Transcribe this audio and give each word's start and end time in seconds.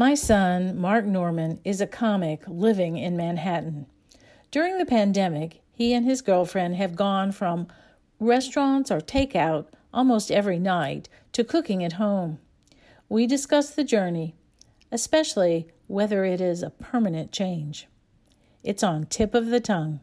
My 0.00 0.14
son, 0.14 0.78
Mark 0.78 1.06
Normand, 1.06 1.58
is 1.64 1.80
a 1.80 1.86
comic 1.88 2.44
living 2.46 2.96
in 2.96 3.16
Manhattan. 3.16 3.86
During 4.52 4.78
the 4.78 4.86
pandemic, 4.86 5.60
he 5.72 5.92
and 5.92 6.06
his 6.06 6.22
girlfriend 6.22 6.76
have 6.76 6.94
gone 6.94 7.32
from 7.32 7.66
restaurants 8.20 8.92
or 8.92 9.00
takeout 9.00 9.66
almost 9.92 10.30
every 10.30 10.60
night 10.60 11.08
to 11.32 11.42
cooking 11.42 11.82
at 11.82 11.94
home. 11.94 12.38
We 13.08 13.26
discuss 13.26 13.70
the 13.70 13.82
journey, 13.82 14.36
especially 14.92 15.66
whether 15.88 16.24
it 16.24 16.40
is 16.40 16.62
a 16.62 16.70
permanent 16.70 17.32
change. 17.32 17.88
It's 18.62 18.84
on 18.84 19.06
tip 19.06 19.34
of 19.34 19.46
the 19.46 19.58
tongue. 19.58 19.98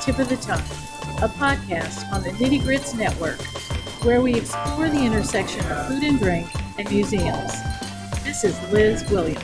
Tip 0.00 0.20
of 0.20 0.28
the 0.28 0.36
Tongue, 0.36 0.60
a 1.22 1.28
podcast 1.28 2.10
on 2.12 2.22
the 2.22 2.30
Nitty 2.30 2.62
Grits 2.62 2.94
Network, 2.94 3.40
where 4.04 4.22
we 4.22 4.36
explore 4.36 4.88
the 4.88 5.04
intersection 5.04 5.60
of 5.70 5.88
food 5.88 6.04
and 6.04 6.18
drink 6.18 6.46
and 6.78 6.88
museums. 6.88 7.52
This 8.22 8.44
is 8.44 8.72
Liz 8.72 9.04
Williams. 9.10 9.42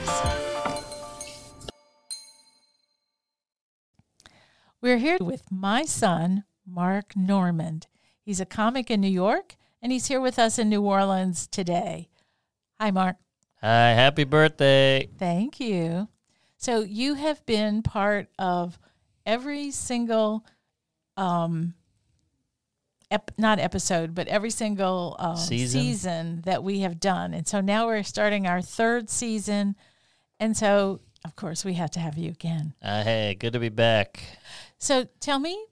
We're 4.80 4.98
here 4.98 5.18
with 5.20 5.50
my 5.50 5.84
son, 5.84 6.44
Mark 6.64 7.16
Normand. 7.16 7.88
He's 8.22 8.40
a 8.40 8.46
comic 8.46 8.90
in 8.90 9.00
New 9.00 9.08
York, 9.08 9.56
and 9.82 9.90
he's 9.90 10.06
here 10.06 10.20
with 10.20 10.38
us 10.38 10.58
in 10.58 10.68
New 10.68 10.82
Orleans 10.82 11.48
today. 11.48 12.08
Hi, 12.80 12.92
Mark. 12.92 13.16
Hi, 13.60 13.90
happy 13.90 14.24
birthday. 14.24 15.08
Thank 15.18 15.58
you. 15.58 16.08
So, 16.56 16.80
you 16.80 17.14
have 17.14 17.44
been 17.44 17.82
part 17.82 18.28
of 18.38 18.78
every 19.26 19.70
single 19.70 20.44
um 21.16 21.74
ep- 23.10 23.30
not 23.38 23.58
episode 23.58 24.14
but 24.14 24.26
every 24.28 24.50
single 24.50 25.16
um, 25.18 25.36
Season. 25.36 25.80
season 25.80 26.42
that 26.44 26.62
we 26.62 26.80
have 26.80 26.98
done. 27.00 27.34
And 27.34 27.46
so 27.46 27.60
now 27.60 27.86
we're 27.86 28.02
starting 28.02 28.46
our 28.46 28.60
third 28.60 29.08
season. 29.10 29.76
And 30.40 30.56
so 30.56 31.00
of 31.24 31.36
course 31.36 31.64
we 31.64 31.74
have 31.74 31.90
to 31.92 32.00
have 32.00 32.18
you 32.18 32.30
again. 32.30 32.74
Uh, 32.82 33.02
hey, 33.04 33.36
good 33.38 33.52
to 33.54 33.58
be 33.60 33.68
back. 33.70 34.22
so 34.78 35.06
tell 35.20 35.38
me 35.38 35.64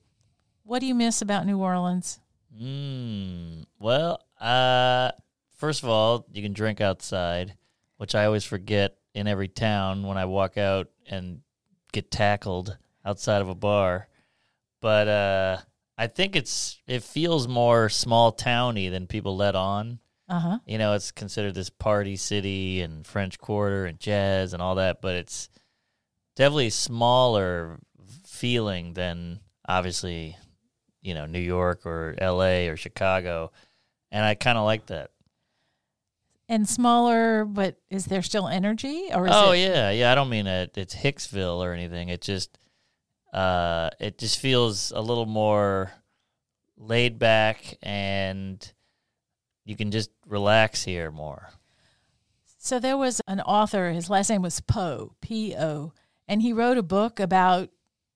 what 0.64 0.78
do 0.78 0.86
you 0.86 0.94
miss 0.94 1.20
about 1.22 1.44
new 1.46 1.58
orleans? 1.58 2.20
Mm, 2.60 3.64
well, 3.80 4.22
uh, 4.40 5.10
first 5.56 5.82
of 5.82 5.88
all, 5.88 6.26
you 6.30 6.42
can 6.42 6.52
drink 6.52 6.80
outside, 6.80 7.54
which 7.96 8.14
I 8.14 8.26
always 8.26 8.44
forget 8.44 8.96
in 9.14 9.26
every 9.26 9.48
town 9.48 10.06
when 10.06 10.16
I 10.18 10.26
walk 10.26 10.56
out 10.58 10.88
and 11.08 11.40
get 11.92 12.10
tackled 12.10 12.76
outside 13.04 13.42
of 13.42 13.48
a 13.48 13.54
bar. 13.54 14.08
But 14.80 15.08
uh, 15.08 15.56
I 15.96 16.06
think 16.08 16.36
it's 16.36 16.80
it 16.86 17.02
feels 17.02 17.46
more 17.46 17.88
small 17.88 18.32
towny 18.32 18.88
than 18.88 19.06
people 19.06 19.36
let 19.36 19.54
on. 19.54 20.00
uh-huh 20.28 20.58
you 20.66 20.78
know, 20.78 20.94
it's 20.94 21.12
considered 21.12 21.54
this 21.54 21.70
party 21.70 22.16
city 22.16 22.80
and 22.80 23.06
French 23.06 23.38
Quarter 23.38 23.86
and 23.86 23.98
jazz 24.00 24.52
and 24.54 24.62
all 24.62 24.76
that, 24.76 25.00
but 25.00 25.14
it's 25.14 25.48
definitely 26.36 26.70
smaller 26.70 27.78
feeling 28.26 28.94
than 28.94 29.40
obviously, 29.68 30.36
you 31.02 31.14
know, 31.14 31.26
New 31.26 31.40
York 31.40 31.86
or 31.86 32.14
LA 32.20 32.68
or 32.68 32.76
Chicago. 32.76 33.52
And 34.10 34.24
I 34.24 34.34
kind 34.34 34.58
of 34.58 34.64
like 34.64 34.86
that. 34.86 35.10
and 36.48 36.68
smaller 36.68 37.44
but 37.44 37.76
is 37.88 38.06
there 38.06 38.22
still 38.22 38.46
energy 38.48 39.08
or 39.14 39.26
is 39.26 39.32
Oh 39.34 39.52
it 39.52 39.60
yeah, 39.60 39.90
yeah. 39.90 40.10
I 40.12 40.14
don't 40.14 40.28
mean 40.28 40.46
it. 40.46 40.76
It's 40.76 40.94
Hicksville 40.94 41.58
or 41.58 41.72
anything. 41.72 42.08
It 42.08 42.20
just, 42.20 42.58
uh, 43.32 43.90
it 43.98 44.18
just 44.18 44.38
feels 44.38 44.92
a 44.92 45.00
little 45.00 45.26
more 45.26 45.92
laid 46.76 47.18
back, 47.18 47.78
and 47.82 48.72
you 49.64 49.76
can 49.76 49.90
just 49.90 50.10
relax 50.26 50.84
here 50.84 51.10
more. 51.10 51.50
So 52.58 52.78
there 52.78 52.96
was 52.96 53.20
an 53.26 53.40
author, 53.40 53.90
his 53.90 54.10
last 54.10 54.30
name 54.30 54.42
was 54.42 54.60
Poe, 54.60 55.14
P 55.20 55.54
O, 55.56 55.92
and 56.28 56.42
he 56.42 56.52
wrote 56.52 56.78
a 56.78 56.82
book 56.82 57.18
about 57.20 57.70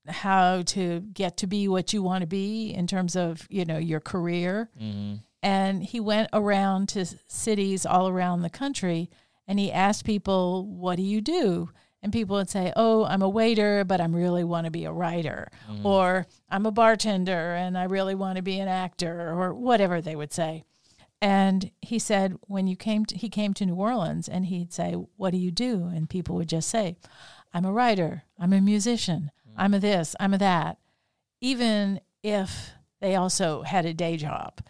how 0.09 0.62
to 0.62 1.00
get 1.12 1.37
to 1.38 1.48
be 1.48 1.66
what 1.66 1.93
you 1.93 2.03
want 2.03 2.22
to 2.22 2.28
be 2.28 2.71
in 2.71 2.87
terms 2.87 3.16
of, 3.16 3.47
you 3.50 3.65
know, 3.65 3.78
your 3.78 4.00
career. 4.00 4.71
hmm 4.78 5.16
And 5.43 5.83
he 5.83 6.00
went 6.00 6.28
around 6.33 6.88
to 6.91 7.04
cities 7.27 7.84
all 7.84 8.09
around 8.09 8.43
the 8.43 8.50
country 8.50 9.10
and 9.48 9.59
he 9.59 9.72
asked 9.72 10.04
people, 10.04 10.66
"What 10.66 10.97
do 10.97 11.03
you 11.03 11.21
do?" 11.21 11.71
And 12.03 12.12
people 12.12 12.37
would 12.37 12.51
say, 12.51 12.73
"Oh, 12.77 13.05
I'm 13.05 13.23
a 13.23 13.29
waiter, 13.29 13.84
but 13.84 14.01
I 14.01 14.07
really 14.07 14.45
want 14.45 14.67
to 14.67 14.71
be 14.71 14.84
a 14.84 14.93
writer." 14.93 15.51
Mm. 15.69 15.84
Or 15.84 16.27
I'm 16.49 16.67
a 16.67 16.71
bartender 16.71 17.55
and 17.55 17.77
I 17.77 17.84
really 17.84 18.15
want 18.15 18.37
to 18.37 18.43
be 18.43 18.61
an 18.61 18.69
actor 18.69 19.31
or 19.31 19.55
whatever 19.55 20.01
they 20.01 20.15
would 20.15 20.33
say. 20.33 20.65
And 21.21 21.71
he 21.81 21.99
said, 21.99 22.37
when 22.43 22.67
you 22.67 22.77
came, 22.77 23.07
to, 23.07 23.17
he 23.17 23.29
came 23.29 23.55
to 23.55 23.67
New 23.67 23.75
Orleans, 23.75 24.29
and 24.29 24.47
he'd 24.47 24.73
say, 24.73 24.93
"What 25.17 25.31
do 25.31 25.39
you 25.39 25.51
do?" 25.51 25.91
And 25.93 26.09
people 26.09 26.37
would 26.37 26.49
just 26.49 26.69
say, 26.69 26.97
"I'm 27.55 27.65
a 27.65 27.73
writer. 27.73 28.25
I'm 28.39 28.53
a 28.53 28.61
musician. 28.61 29.31
Mm. 29.49 29.53
I'm 29.57 29.75
a 29.75 29.78
this. 29.78 30.15
I'm 30.21 30.34
a 30.34 30.39
that." 30.39 30.78
Even 31.41 32.01
if 32.23 32.73
they 33.01 33.17
also 33.17 33.63
had 33.63 33.87
a 33.87 33.95
day 33.95 34.17
job, 34.17 34.61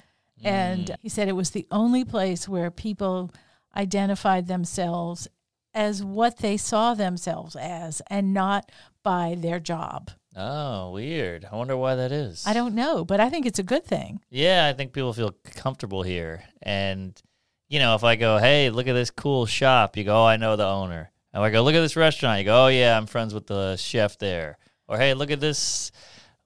and 0.42 0.86
mm. 0.86 0.96
he 1.02 1.08
said 1.08 1.28
it 1.28 1.32
was 1.32 1.50
the 1.50 1.66
only 1.70 2.04
place 2.04 2.48
where 2.48 2.70
people 2.70 3.32
identified 3.76 4.46
themselves 4.46 5.28
as 5.76 6.02
what 6.02 6.38
they 6.38 6.56
saw 6.56 6.94
themselves 6.94 7.54
as, 7.54 8.00
and 8.08 8.32
not 8.32 8.72
by 9.02 9.36
their 9.38 9.60
job. 9.60 10.10
Oh, 10.34 10.90
weird. 10.90 11.46
I 11.50 11.54
wonder 11.54 11.76
why 11.76 11.94
that 11.94 12.12
is. 12.12 12.44
I 12.46 12.54
don't 12.54 12.74
know, 12.74 13.04
but 13.04 13.20
I 13.20 13.28
think 13.28 13.44
it's 13.44 13.58
a 13.58 13.62
good 13.62 13.84
thing. 13.84 14.20
Yeah, 14.30 14.66
I 14.66 14.72
think 14.72 14.92
people 14.92 15.12
feel 15.12 15.36
comfortable 15.54 16.02
here. 16.02 16.44
And, 16.62 17.20
you 17.68 17.78
know, 17.78 17.94
if 17.94 18.04
I 18.04 18.16
go, 18.16 18.38
hey, 18.38 18.70
look 18.70 18.88
at 18.88 18.94
this 18.94 19.10
cool 19.10 19.44
shop, 19.44 19.96
you 19.96 20.04
go, 20.04 20.22
oh, 20.22 20.26
I 20.26 20.38
know 20.38 20.56
the 20.56 20.66
owner. 20.66 21.12
And 21.32 21.44
I 21.44 21.50
go, 21.50 21.62
look 21.62 21.74
at 21.74 21.80
this 21.80 21.96
restaurant, 21.96 22.38
you 22.38 22.46
go, 22.46 22.64
oh, 22.64 22.68
yeah, 22.68 22.96
I'm 22.96 23.06
friends 23.06 23.34
with 23.34 23.46
the 23.46 23.76
chef 23.76 24.18
there. 24.18 24.58
Or, 24.88 24.96
hey, 24.96 25.12
look 25.12 25.30
at 25.30 25.40
this 25.40 25.92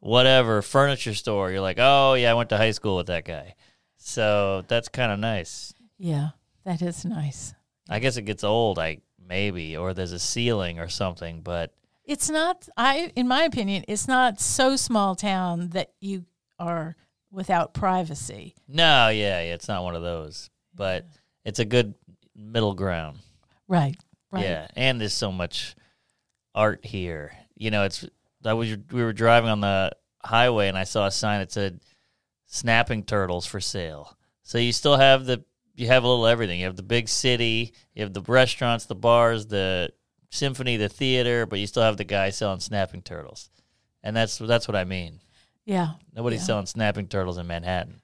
whatever 0.01 0.61
furniture 0.61 1.15
store. 1.15 1.53
You're 1.53 1.61
like, 1.61 1.79
oh, 1.79 2.15
yeah, 2.15 2.33
I 2.33 2.35
went 2.35 2.49
to 2.51 2.57
high 2.57 2.73
school 2.73 2.97
with 2.97 3.07
that 3.07 3.25
guy. 3.25 3.55
So 3.97 4.65
that's 4.67 4.89
kind 4.89 5.13
of 5.13 5.21
nice. 5.21 5.73
Yeah, 5.99 6.31
that 6.65 6.83
is 6.83 7.05
nice. 7.05 7.55
I 7.89 7.99
guess 7.99 8.17
it 8.17 8.23
gets 8.23 8.45
old, 8.45 8.79
I 8.79 8.99
maybe, 9.31 9.77
or 9.77 9.95
there's 9.95 10.13
a 10.13 10.19
ceiling 10.19 10.79
or 10.79 10.89
something, 10.89 11.41
but 11.41 11.73
It's 12.05 12.29
not 12.29 12.69
I 12.77 13.13
in 13.17 13.27
my 13.27 13.45
opinion, 13.45 13.85
it's 13.89 14.07
not 14.07 14.41
so 14.41 14.77
small 14.77 15.15
town 15.15 15.71
that 15.71 15.93
you 16.01 16.27
are 16.59 16.97
without 17.31 17.73
privacy. 17.73 18.55
no, 18.69 19.09
yeah, 19.09 19.41
yeah, 19.41 19.55
it's 19.55 19.69
not 19.69 19.85
one 19.85 19.95
of 19.95 20.03
those. 20.03 20.51
But 20.75 21.07
it's 21.45 21.59
a 21.61 21.65
good 21.65 21.95
middle 22.37 22.75
ground. 22.75 23.19
Right. 23.69 23.97
Right. 24.33 24.45
Yeah, 24.45 24.69
and 24.77 25.01
there's 25.01 25.15
so 25.15 25.33
much 25.33 25.75
art 26.55 26.85
here. 26.85 27.33
You 27.57 27.71
know, 27.71 27.85
it's 27.85 28.05
I 28.45 28.53
was 28.55 28.77
we 28.93 29.03
were 29.03 29.13
driving 29.13 29.51
on 29.51 29.61
the 29.61 29.93
highway 30.25 30.69
and 30.69 30.77
I 30.79 30.85
saw 30.85 31.07
a 31.07 31.11
sign 31.11 31.41
that 31.41 31.53
said 31.53 31.81
snapping 32.47 33.05
turtles 33.05 33.47
for 33.47 33.61
sale. 33.61 34.17
So 34.43 34.59
you 34.59 34.73
still 34.73 34.97
have 34.97 35.25
the 35.25 35.45
you 35.81 35.87
have 35.89 36.05
a 36.05 36.09
little 36.09 36.27
everything. 36.27 36.61
You 36.61 36.67
have 36.67 36.77
the 36.77 36.83
big 36.83 37.09
city, 37.09 37.73
you 37.95 38.03
have 38.03 38.13
the 38.13 38.23
restaurants, 38.23 38.87
the 38.87 38.95
bars, 38.95 39.47
the 39.47 39.91
symphony, 40.31 40.77
the 40.77 40.89
theater, 40.89 41.47
but 41.47 41.59
you 41.59 41.67
still 41.67 41.83
have 41.83 41.97
the 41.97 42.05
guy 42.05 42.31
selling 42.31 42.61
snapping 42.61 43.03
turtles. 43.03 43.51
And 44.03 44.15
that's 44.17 44.39
that's 44.39 44.69
what 44.69 44.77
I 44.77 44.85
mean. 44.85 45.21
Yeah. 45.65 45.95
Nobody's 46.15 46.41
Yeah. 46.41 46.47
selling 46.47 46.67
snapping 46.67 47.09
turtles 47.09 47.39
in 47.39 47.47
Manhattan. 47.47 48.01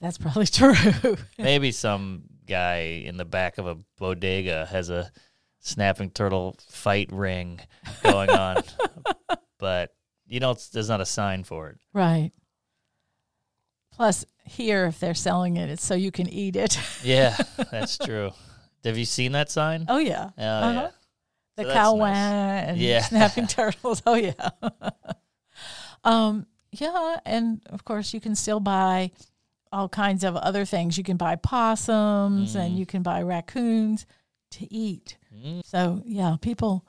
That's 0.00 0.18
probably 0.18 0.46
true. 0.48 0.74
Maybe 1.38 1.72
some 1.72 2.24
guy 2.46 3.02
in 3.06 3.16
the 3.16 3.24
back 3.24 3.58
of 3.58 3.66
a 3.66 3.76
bodega 3.98 4.66
has 4.66 4.90
a 4.90 5.10
snapping 5.60 6.10
turtle 6.10 6.56
fight 6.68 7.10
ring 7.10 7.58
going 8.02 8.28
on, 8.46 8.62
but 9.58 9.94
you 10.26 10.40
know, 10.40 10.54
there's 10.72 10.88
not 10.88 11.00
a 11.00 11.06
sign 11.06 11.44
for 11.44 11.68
it. 11.70 11.78
right. 11.92 12.32
Plus 13.92 14.24
here 14.44 14.86
if 14.86 15.00
they're 15.00 15.14
selling 15.14 15.56
it 15.56 15.70
it's 15.70 15.84
so 15.84 15.94
you 15.94 16.10
can 16.10 16.28
eat 16.28 16.56
it. 16.56 16.78
Yeah, 17.02 17.36
that's 17.70 17.98
true. 17.98 18.30
Have 18.84 18.98
you 18.98 19.04
seen 19.06 19.32
that 19.32 19.50
sign? 19.50 19.86
oh 19.88 19.98
yeah. 19.98 20.30
Oh, 20.38 20.42
Uh-huh. 20.44 20.72
yeah. 20.82 20.90
The 21.56 21.62
So 21.64 21.72
cow 21.72 21.94
nice. 21.96 22.16
and 22.68 22.78
Yeah. 22.78 23.00
snapping 23.02 23.46
turtles. 23.56 24.02
Oh 24.06 24.14
yeah. 24.14 24.32
um 26.04 26.46
yeah, 26.72 27.18
and 27.24 27.62
of 27.70 27.84
course 27.84 28.12
you 28.12 28.20
can 28.20 28.34
still 28.34 28.58
buy 28.60 29.12
all 29.70 29.88
kinds 29.88 30.24
of 30.24 30.34
other 30.36 30.64
things. 30.64 30.98
You 30.98 31.04
can 31.04 31.16
buy 31.16 31.36
possums 31.36 32.54
and 32.56 32.74
Mm. 32.74 32.78
you 32.78 32.86
can 32.86 33.02
buy 33.02 33.22
raccoons 33.22 34.06
to 34.52 34.72
eat. 34.74 35.16
Mm. 35.34 35.64
So 35.64 36.02
yeah, 36.04 36.36
people 36.40 36.84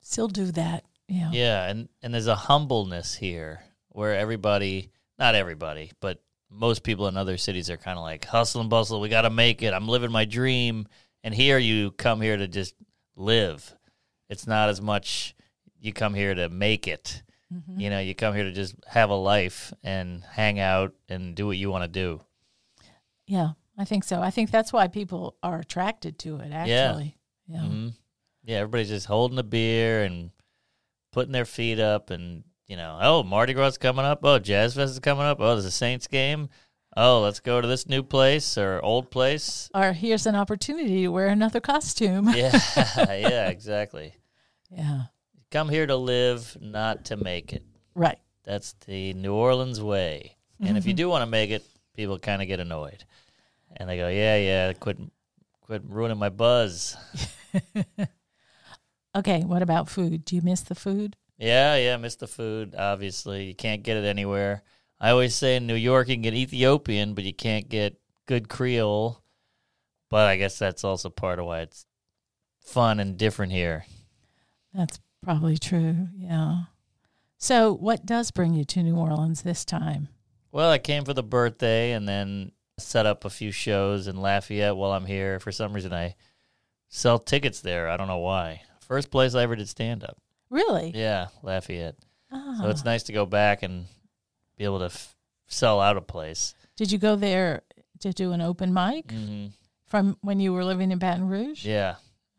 still 0.00 0.28
do 0.28 0.52
that. 0.52 0.84
Yeah. 1.08 1.30
Yeah, 1.32 1.68
and 1.68 1.88
and 2.02 2.12
there's 2.14 2.26
a 2.26 2.34
humbleness 2.34 3.14
here 3.14 3.62
where 3.88 4.14
everybody, 4.14 4.90
not 5.18 5.34
everybody, 5.34 5.92
but 6.00 6.22
most 6.50 6.82
people 6.82 7.06
in 7.06 7.16
other 7.16 7.36
cities 7.36 7.70
are 7.70 7.76
kind 7.76 7.98
of 7.98 8.02
like 8.02 8.24
hustle 8.24 8.60
and 8.60 8.70
bustle. 8.70 9.00
We 9.00 9.08
got 9.08 9.22
to 9.22 9.30
make 9.30 9.62
it. 9.62 9.72
I'm 9.72 9.88
living 9.88 10.10
my 10.10 10.24
dream. 10.24 10.86
And 11.22 11.34
here 11.34 11.58
you 11.58 11.92
come 11.92 12.20
here 12.20 12.36
to 12.36 12.48
just 12.48 12.74
live. 13.14 13.74
It's 14.28 14.46
not 14.46 14.68
as 14.68 14.80
much 14.80 15.34
you 15.78 15.92
come 15.92 16.14
here 16.14 16.34
to 16.34 16.48
make 16.48 16.88
it. 16.88 17.22
Mm-hmm. 17.52 17.80
You 17.80 17.90
know, 17.90 18.00
you 18.00 18.14
come 18.14 18.34
here 18.34 18.44
to 18.44 18.52
just 18.52 18.74
have 18.86 19.10
a 19.10 19.14
life 19.14 19.72
and 19.82 20.22
hang 20.22 20.58
out 20.60 20.94
and 21.08 21.34
do 21.34 21.46
what 21.46 21.56
you 21.56 21.70
want 21.70 21.84
to 21.84 21.88
do. 21.88 22.20
Yeah, 23.26 23.50
I 23.76 23.84
think 23.84 24.04
so. 24.04 24.20
I 24.20 24.30
think 24.30 24.50
that's 24.50 24.72
why 24.72 24.88
people 24.88 25.36
are 25.42 25.58
attracted 25.58 26.18
to 26.20 26.36
it. 26.36 26.52
Actually, 26.52 27.16
yeah. 27.46 27.60
hmm 27.60 27.88
Yeah, 28.44 28.58
everybody's 28.58 28.88
just 28.88 29.06
holding 29.06 29.38
a 29.38 29.42
beer 29.42 30.04
and 30.04 30.30
putting 31.12 31.32
their 31.32 31.44
feet 31.44 31.80
up, 31.80 32.10
and 32.10 32.44
you 32.70 32.76
know, 32.76 32.96
oh, 33.02 33.24
Mardi 33.24 33.52
Gras 33.52 33.66
is 33.66 33.78
coming 33.78 34.04
up. 34.04 34.20
Oh, 34.22 34.38
Jazz 34.38 34.76
Fest 34.76 34.92
is 34.92 35.00
coming 35.00 35.24
up. 35.24 35.38
Oh, 35.40 35.54
there's 35.54 35.64
a 35.64 35.72
Saints 35.72 36.06
game. 36.06 36.48
Oh, 36.96 37.20
let's 37.20 37.40
go 37.40 37.60
to 37.60 37.66
this 37.66 37.88
new 37.88 38.04
place 38.04 38.56
or 38.56 38.80
old 38.84 39.10
place. 39.10 39.68
Or 39.74 39.92
here's 39.92 40.24
an 40.24 40.36
opportunity 40.36 41.02
to 41.02 41.08
wear 41.08 41.26
another 41.26 41.58
costume. 41.58 42.30
Yeah, 42.32 42.56
yeah, 42.96 43.48
exactly. 43.48 44.14
yeah. 44.70 45.02
Come 45.50 45.68
here 45.68 45.84
to 45.84 45.96
live, 45.96 46.56
not 46.60 47.06
to 47.06 47.16
make 47.16 47.52
it. 47.52 47.64
Right. 47.96 48.20
That's 48.44 48.74
the 48.86 49.14
New 49.14 49.34
Orleans 49.34 49.82
way. 49.82 50.36
And 50.60 50.78
if 50.78 50.86
you 50.86 50.92
mm-hmm. 50.92 50.96
do 50.96 51.08
want 51.08 51.22
to 51.22 51.30
make 51.30 51.50
it, 51.50 51.64
people 51.96 52.20
kind 52.20 52.40
of 52.40 52.46
get 52.46 52.60
annoyed, 52.60 53.04
and 53.76 53.88
they 53.88 53.96
go, 53.96 54.08
"Yeah, 54.08 54.36
yeah, 54.36 54.72
quit, 54.74 54.98
quit 55.62 55.82
ruining 55.86 56.18
my 56.18 56.28
buzz." 56.28 56.96
Okay. 59.14 59.42
What 59.42 59.62
about 59.62 59.88
food? 59.88 60.24
Do 60.24 60.36
you 60.36 60.42
miss 60.42 60.60
the 60.60 60.74
food? 60.74 61.16
Yeah, 61.40 61.76
yeah, 61.76 61.96
miss 61.96 62.16
the 62.16 62.26
food. 62.26 62.74
Obviously, 62.76 63.44
you 63.44 63.54
can't 63.54 63.82
get 63.82 63.96
it 63.96 64.04
anywhere. 64.04 64.62
I 65.00 65.10
always 65.10 65.34
say 65.34 65.56
in 65.56 65.66
New 65.66 65.74
York 65.74 66.08
you 66.08 66.14
can 66.14 66.22
get 66.22 66.34
Ethiopian, 66.34 67.14
but 67.14 67.24
you 67.24 67.32
can't 67.32 67.66
get 67.66 67.98
good 68.26 68.50
Creole. 68.50 69.22
But 70.10 70.26
I 70.26 70.36
guess 70.36 70.58
that's 70.58 70.84
also 70.84 71.08
part 71.08 71.38
of 71.38 71.46
why 71.46 71.60
it's 71.60 71.86
fun 72.60 73.00
and 73.00 73.16
different 73.16 73.52
here. 73.52 73.86
That's 74.74 75.00
probably 75.22 75.56
true. 75.56 76.08
Yeah. 76.14 76.64
So, 77.38 77.72
what 77.72 78.04
does 78.04 78.30
bring 78.30 78.52
you 78.52 78.64
to 78.66 78.82
New 78.82 78.96
Orleans 78.96 79.40
this 79.40 79.64
time? 79.64 80.08
Well, 80.52 80.70
I 80.70 80.78
came 80.78 81.06
for 81.06 81.14
the 81.14 81.22
birthday 81.22 81.92
and 81.92 82.06
then 82.06 82.52
set 82.78 83.06
up 83.06 83.24
a 83.24 83.30
few 83.30 83.50
shows 83.50 84.08
in 84.08 84.20
Lafayette 84.20 84.76
while 84.76 84.92
I'm 84.92 85.06
here. 85.06 85.40
For 85.40 85.52
some 85.52 85.72
reason, 85.72 85.94
I 85.94 86.16
sell 86.88 87.18
tickets 87.18 87.60
there. 87.60 87.88
I 87.88 87.96
don't 87.96 88.08
know 88.08 88.18
why. 88.18 88.62
First 88.80 89.10
place 89.10 89.34
I 89.34 89.44
ever 89.44 89.56
did 89.56 89.68
stand 89.70 90.04
up. 90.04 90.18
Really? 90.50 90.92
Yeah, 90.94 91.28
Lafayette. 91.42 91.96
Ah. 92.32 92.58
So 92.60 92.68
it's 92.68 92.84
nice 92.84 93.04
to 93.04 93.12
go 93.12 93.24
back 93.26 93.62
and 93.62 93.86
be 94.56 94.64
able 94.64 94.80
to 94.80 94.86
f- 94.86 95.16
sell 95.46 95.80
out 95.80 95.96
a 95.96 96.00
place. 96.00 96.54
Did 96.76 96.92
you 96.92 96.98
go 96.98 97.16
there 97.16 97.62
to 98.00 98.12
do 98.12 98.32
an 98.32 98.40
open 98.40 98.72
mic 98.74 99.10
hmm 99.10 99.46
from 99.86 100.16
when 100.20 100.38
you 100.38 100.52
were 100.52 100.64
living 100.64 100.92
in 100.92 100.98
Baton 100.98 101.26
Rouge? 101.28 101.64
Yeah. 101.66 101.96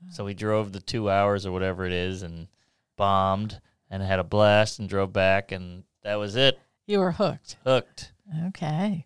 So 0.09 0.23
we 0.23 0.33
drove 0.33 0.71
the 0.71 0.79
two 0.79 1.09
hours 1.09 1.45
or 1.45 1.51
whatever 1.51 1.85
it 1.85 1.91
is 1.91 2.23
and 2.23 2.47
bombed 2.95 3.59
and 3.89 4.01
had 4.01 4.19
a 4.19 4.23
blast 4.23 4.79
and 4.79 4.87
drove 4.87 5.11
back 5.11 5.51
and 5.51 5.83
that 6.03 6.15
was 6.15 6.35
it. 6.37 6.57
You 6.87 6.99
were 6.99 7.11
hooked. 7.11 7.57
Hooked. 7.65 8.13
Okay. 8.47 9.05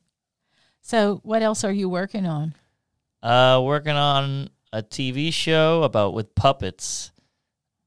So, 0.82 1.20
what 1.24 1.42
else 1.42 1.64
are 1.64 1.72
you 1.72 1.90
working 1.90 2.28
on? 2.28 2.54
Uh, 3.24 3.60
working 3.64 3.96
on 3.96 4.52
a 4.72 4.84
TV 4.84 5.34
show 5.34 5.82
about 5.82 6.14
with 6.14 6.36
puppets. 6.36 7.12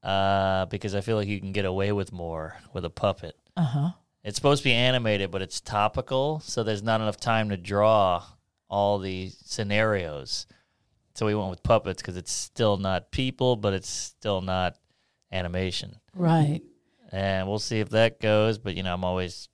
Uh, 0.09 0.65
because 0.65 0.95
I 0.95 1.01
feel 1.01 1.17
like 1.17 1.27
you 1.27 1.39
can 1.39 1.51
get 1.51 1.65
away 1.65 1.91
with 1.91 2.11
more 2.11 2.57
with 2.73 2.83
a 2.83 2.89
puppet. 2.89 3.35
Uh 3.55 3.63
huh. 3.63 3.89
It's 4.23 4.37
supposed 4.37 4.63
to 4.63 4.69
be 4.69 4.73
animated, 4.73 5.29
but 5.29 5.43
it's 5.43 5.61
topical, 5.61 6.39
so 6.39 6.63
there's 6.63 6.81
not 6.81 6.99
enough 6.99 7.17
time 7.17 7.49
to 7.49 7.57
draw 7.57 8.23
all 8.71 8.97
the 8.97 9.29
scenarios. 9.45 10.47
So 11.13 11.27
we 11.27 11.35
went 11.35 11.51
with 11.51 11.61
puppets 11.61 12.01
because 12.01 12.17
it's 12.17 12.31
still 12.31 12.77
not 12.77 13.11
people, 13.11 13.55
but 13.55 13.73
it's 13.73 13.87
still 13.87 14.41
not 14.41 14.77
animation. 15.31 15.97
Right. 16.15 16.61
And 17.11 17.47
we'll 17.47 17.59
see 17.59 17.79
if 17.79 17.89
that 17.89 18.19
goes. 18.19 18.57
But 18.57 18.75
you 18.75 18.81
know, 18.81 18.95
I'm 18.95 19.03
always 19.03 19.47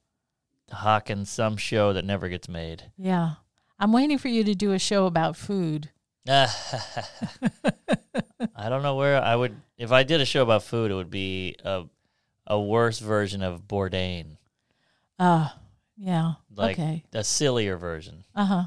hawking 0.71 1.25
some 1.25 1.57
show 1.57 1.91
that 1.91 2.05
never 2.05 2.29
gets 2.29 2.47
made. 2.47 2.83
Yeah. 2.97 3.31
I'm 3.77 3.91
waiting 3.91 4.17
for 4.17 4.29
you 4.29 4.45
to 4.45 4.55
do 4.55 4.71
a 4.71 4.79
show 4.79 5.05
about 5.05 5.35
food. 5.35 5.89
I 8.55 8.69
don't 8.69 8.83
know 8.83 8.95
where 8.95 9.21
I 9.21 9.35
would 9.35 9.55
if 9.77 9.91
I 9.91 10.03
did 10.03 10.21
a 10.21 10.25
show 10.25 10.41
about 10.43 10.63
food, 10.63 10.91
it 10.91 10.95
would 10.95 11.09
be 11.09 11.55
a 11.63 11.83
a 12.47 12.59
worse 12.59 12.99
version 12.99 13.41
of 13.41 13.67
Bourdain, 13.67 14.37
Uh, 15.17 15.49
yeah. 15.97 16.33
like 16.55 16.77
okay. 16.77 17.03
a 17.13 17.23
sillier 17.23 17.77
version. 17.77 18.23
Uh 18.35 18.45
huh. 18.45 18.63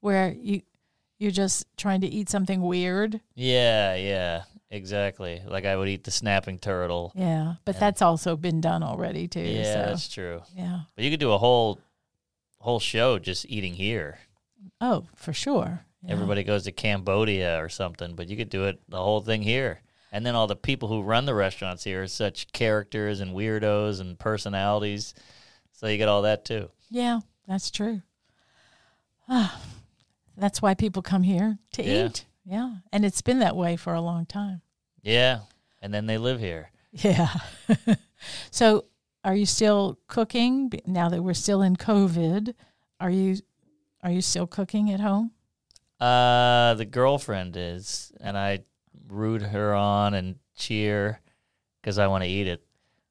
Where 0.00 0.32
you 0.32 0.62
you're 1.18 1.30
just 1.30 1.66
trying 1.76 2.00
to 2.02 2.06
eat 2.08 2.28
something 2.28 2.62
weird. 2.62 3.20
Yeah, 3.34 3.94
yeah, 3.94 4.42
exactly. 4.70 5.40
Like 5.46 5.64
I 5.64 5.76
would 5.76 5.88
eat 5.88 6.04
the 6.04 6.10
snapping 6.10 6.58
turtle. 6.58 7.12
Yeah. 7.14 7.54
But 7.64 7.78
that's 7.78 8.02
also 8.02 8.36
been 8.36 8.60
done 8.60 8.82
already 8.82 9.28
too. 9.28 9.40
Yeah, 9.40 9.62
so 9.64 9.78
that's 9.90 10.08
true. 10.08 10.42
yeah. 10.56 10.80
But 10.96 11.04
you 11.04 11.10
could 11.10 11.20
do 11.20 11.32
a 11.32 11.38
whole 11.38 11.78
whole 12.58 12.80
show 12.80 13.18
just 13.18 13.46
eating 13.48 13.74
here. 13.74 14.18
Oh, 14.80 15.06
for 15.16 15.32
sure. 15.32 15.84
Yeah. 16.04 16.12
Everybody 16.12 16.42
goes 16.44 16.64
to 16.64 16.72
Cambodia 16.72 17.62
or 17.62 17.68
something, 17.68 18.14
but 18.14 18.28
you 18.28 18.36
could 18.36 18.48
do 18.50 18.64
it 18.64 18.80
the 18.88 18.98
whole 19.02 19.20
thing 19.20 19.42
here. 19.42 19.80
And 20.10 20.26
then 20.26 20.34
all 20.34 20.46
the 20.46 20.56
people 20.56 20.88
who 20.88 21.02
run 21.02 21.24
the 21.24 21.34
restaurants 21.34 21.84
here 21.84 22.02
are 22.02 22.06
such 22.08 22.52
characters 22.52 23.20
and 23.20 23.34
weirdos 23.34 24.00
and 24.00 24.18
personalities. 24.18 25.14
So 25.72 25.86
you 25.86 25.96
get 25.96 26.08
all 26.08 26.22
that 26.22 26.44
too. 26.44 26.70
Yeah, 26.90 27.20
that's 27.48 27.70
true. 27.70 28.02
Ah, 29.28 29.60
that's 30.36 30.60
why 30.60 30.74
people 30.74 31.02
come 31.02 31.22
here 31.22 31.58
to 31.72 31.82
Yeah. 31.82 32.06
eat. 32.06 32.26
Yeah. 32.44 32.74
And 32.92 33.04
it's 33.04 33.22
been 33.22 33.38
that 33.38 33.56
way 33.56 33.76
for 33.76 33.94
a 33.94 34.00
long 34.00 34.26
time. 34.26 34.62
Yeah. 35.02 35.40
And 35.80 35.94
then 35.94 36.06
they 36.06 36.18
live 36.18 36.40
here. 36.40 36.70
Yeah. 36.92 37.28
so, 38.50 38.84
are 39.24 39.34
you 39.34 39.46
still 39.46 39.98
cooking 40.08 40.70
now 40.84 41.08
that 41.08 41.22
we're 41.22 41.32
still 41.34 41.62
in 41.62 41.76
COVID? 41.76 42.54
Are 43.00 43.10
you 43.10 43.36
are 44.02 44.10
you 44.10 44.20
still 44.20 44.46
cooking 44.48 44.90
at 44.90 45.00
home? 45.00 45.30
Uh, 46.02 46.74
the 46.74 46.84
girlfriend 46.84 47.56
is, 47.56 48.10
and 48.20 48.36
I 48.36 48.64
root 49.06 49.40
her 49.40 49.72
on 49.72 50.14
and 50.14 50.34
cheer 50.56 51.20
because 51.80 51.96
I 51.96 52.08
want 52.08 52.24
to 52.24 52.28
eat 52.28 52.48
it. 52.48 52.64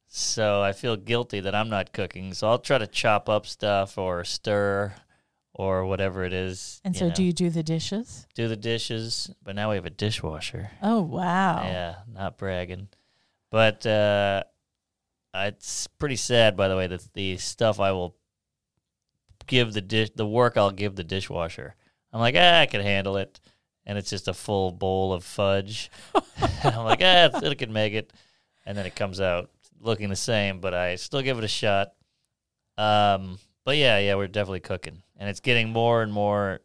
So 0.08 0.62
I 0.62 0.74
feel 0.74 0.98
guilty 0.98 1.40
that 1.40 1.56
I'm 1.56 1.70
not 1.70 1.94
cooking. 1.94 2.34
So 2.34 2.50
I'll 2.50 2.60
try 2.60 2.78
to 2.78 2.88
chop 2.88 3.30
up 3.30 3.48
stuff 3.48 3.98
or 3.98 4.26
stir 4.26 4.94
or 5.54 5.86
whatever 5.86 6.26
it 6.26 6.34
is. 6.34 6.82
And 6.84 6.94
so, 6.94 7.08
know, 7.08 7.14
do 7.14 7.24
you 7.24 7.32
do 7.32 7.50
the 7.50 7.64
dishes? 7.64 8.28
do 8.36 8.50
the 8.50 8.58
dishes. 8.58 9.32
But 9.42 9.56
now 9.56 9.70
we 9.70 9.78
have 9.78 9.86
a 9.86 9.90
dishwasher. 9.90 10.72
Oh 10.82 11.02
wow! 11.02 11.64
Yeah, 11.64 11.96
not 12.14 12.38
bragging. 12.38 12.90
But 13.52 13.86
uh, 13.86 14.44
it's 15.34 15.88
pretty 15.88 16.18
sad, 16.18 16.58
by 16.58 16.68
the 16.68 16.76
way, 16.76 16.88
that 16.88 17.14
the 17.14 17.38
stuff 17.38 17.80
I 17.80 17.94
will 17.94 18.18
give 19.48 19.72
the 19.72 19.82
dish, 19.82 20.10
the 20.14 20.28
work 20.28 20.58
I'll 20.58 20.72
give 20.72 20.98
the 20.98 21.06
dishwasher. 21.06 21.76
I'm 22.14 22.20
like, 22.20 22.36
ah, 22.38 22.60
I 22.62 22.66
can 22.66 22.82
handle 22.82 23.18
it, 23.18 23.40
and 23.86 23.98
it's 23.98 24.10
just 24.10 24.28
a 24.28 24.34
full 24.34 24.72
bowl 24.72 25.14
of 25.14 25.24
fudge. 25.24 25.90
and 26.14 26.24
I'm 26.76 26.86
like, 26.86 27.02
ah, 27.02 27.30
it 27.42 27.58
can 27.58 27.72
make 27.74 27.94
it, 27.94 28.12
and 28.66 28.78
then 28.78 28.86
it 28.86 28.96
comes 28.96 29.22
out 29.22 29.50
looking 29.80 30.10
the 30.10 30.16
same, 30.16 30.60
but 30.60 30.74
I 30.74 30.96
still 30.96 31.22
give 31.22 31.38
it 31.38 31.44
a 31.44 31.48
shot. 31.48 31.94
Um, 32.78 33.40
but 33.64 33.78
yeah, 33.78 34.00
yeah, 34.00 34.16
we're 34.16 34.28
definitely 34.28 34.60
cooking, 34.62 35.04
and 35.18 35.30
it's 35.30 35.40
getting 35.40 35.70
more 35.70 36.02
and 36.02 36.12
more 36.12 36.62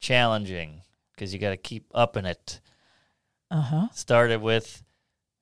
challenging 0.00 0.82
because 1.12 1.32
you 1.32 1.40
got 1.40 1.50
to 1.50 1.56
keep 1.56 1.86
upping 1.94 2.26
it 2.26 2.60
Uh 3.50 3.60
huh. 3.62 3.88
started 3.92 4.40
with, 4.42 4.82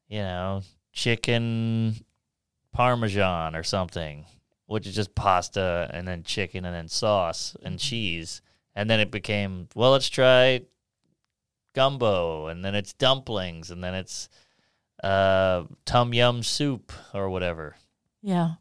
you 0.09 0.21
know, 0.21 0.63
chicken 0.93 1.97
parmesan 2.73 3.55
or 3.57 3.63
something, 3.63 4.25
which 4.67 4.87
is 4.87 4.95
just 4.95 5.15
pasta 5.15 5.91
and 5.93 6.07
then 6.07 6.23
chicken 6.23 6.65
and 6.65 6.75
then 6.75 6.89
sauce 6.89 7.57
and 7.63 7.79
cheese. 7.79 8.43
And 8.75 8.91
then 8.91 9.01
it 9.01 9.11
became, 9.11 9.69
well, 9.75 9.93
let's 9.93 10.09
try 10.09 10.63
gumbo 11.75 12.47
and 12.47 12.65
then 12.65 12.75
it's 12.75 12.93
dumplings 12.93 13.71
and 13.71 13.83
then 13.83 13.95
it's 13.95 14.29
uh, 15.03 15.65
tom 15.85 16.15
yum 16.15 16.43
soup 16.43 16.93
or 17.13 17.29
whatever. 17.29 17.77
Yeah, 18.23 18.55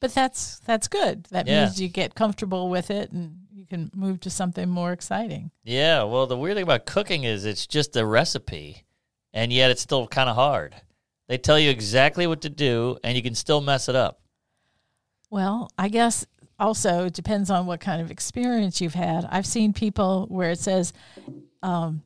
but 0.00 0.12
that's 0.14 0.58
that's 0.60 0.88
good. 0.88 1.24
That 1.30 1.46
Yeah. 1.46 1.64
means 1.64 1.80
you 1.80 1.88
get 1.88 2.14
comfortable 2.14 2.68
with 2.68 2.90
it, 2.90 3.12
and 3.12 3.46
you 3.52 3.64
can 3.66 3.90
move 3.94 4.18
to 4.20 4.30
something 4.30 4.68
more 4.68 4.92
exciting. 4.92 5.50
Yeah, 5.62 6.02
well, 6.04 6.26
the 6.26 6.36
weird 6.36 6.56
thing 6.56 6.64
about 6.64 6.86
cooking 6.86 7.24
is 7.24 7.44
it's 7.44 7.66
just 7.66 7.96
a 7.96 8.04
recipe, 8.04 8.84
and 9.32 9.52
yet 9.52 9.70
it's 9.70 9.82
still 9.82 10.08
kind 10.08 10.28
of 10.28 10.34
hard. 10.36 10.74
They 11.28 11.38
tell 11.38 11.58
you 11.58 11.70
exactly 11.70 12.26
what 12.26 12.40
to 12.40 12.48
do, 12.50 12.98
and 13.04 13.16
you 13.16 13.22
can 13.22 13.34
still 13.34 13.60
mess 13.60 13.88
it 13.88 13.94
up. 13.94 14.20
Well, 15.30 15.70
I 15.78 15.88
guess 15.90 16.26
also 16.58 17.06
it 17.06 17.12
depends 17.14 17.50
on 17.50 17.66
what 17.66 17.80
kind 17.80 18.00
of 18.02 18.10
experience 18.10 18.80
you've 18.80 18.94
had. 18.94 19.26
I've 19.30 19.46
seen 19.46 19.72
people 19.72 20.26
where 20.28 20.50
it 20.50 20.58
says 20.58 20.92
um, 21.62 22.02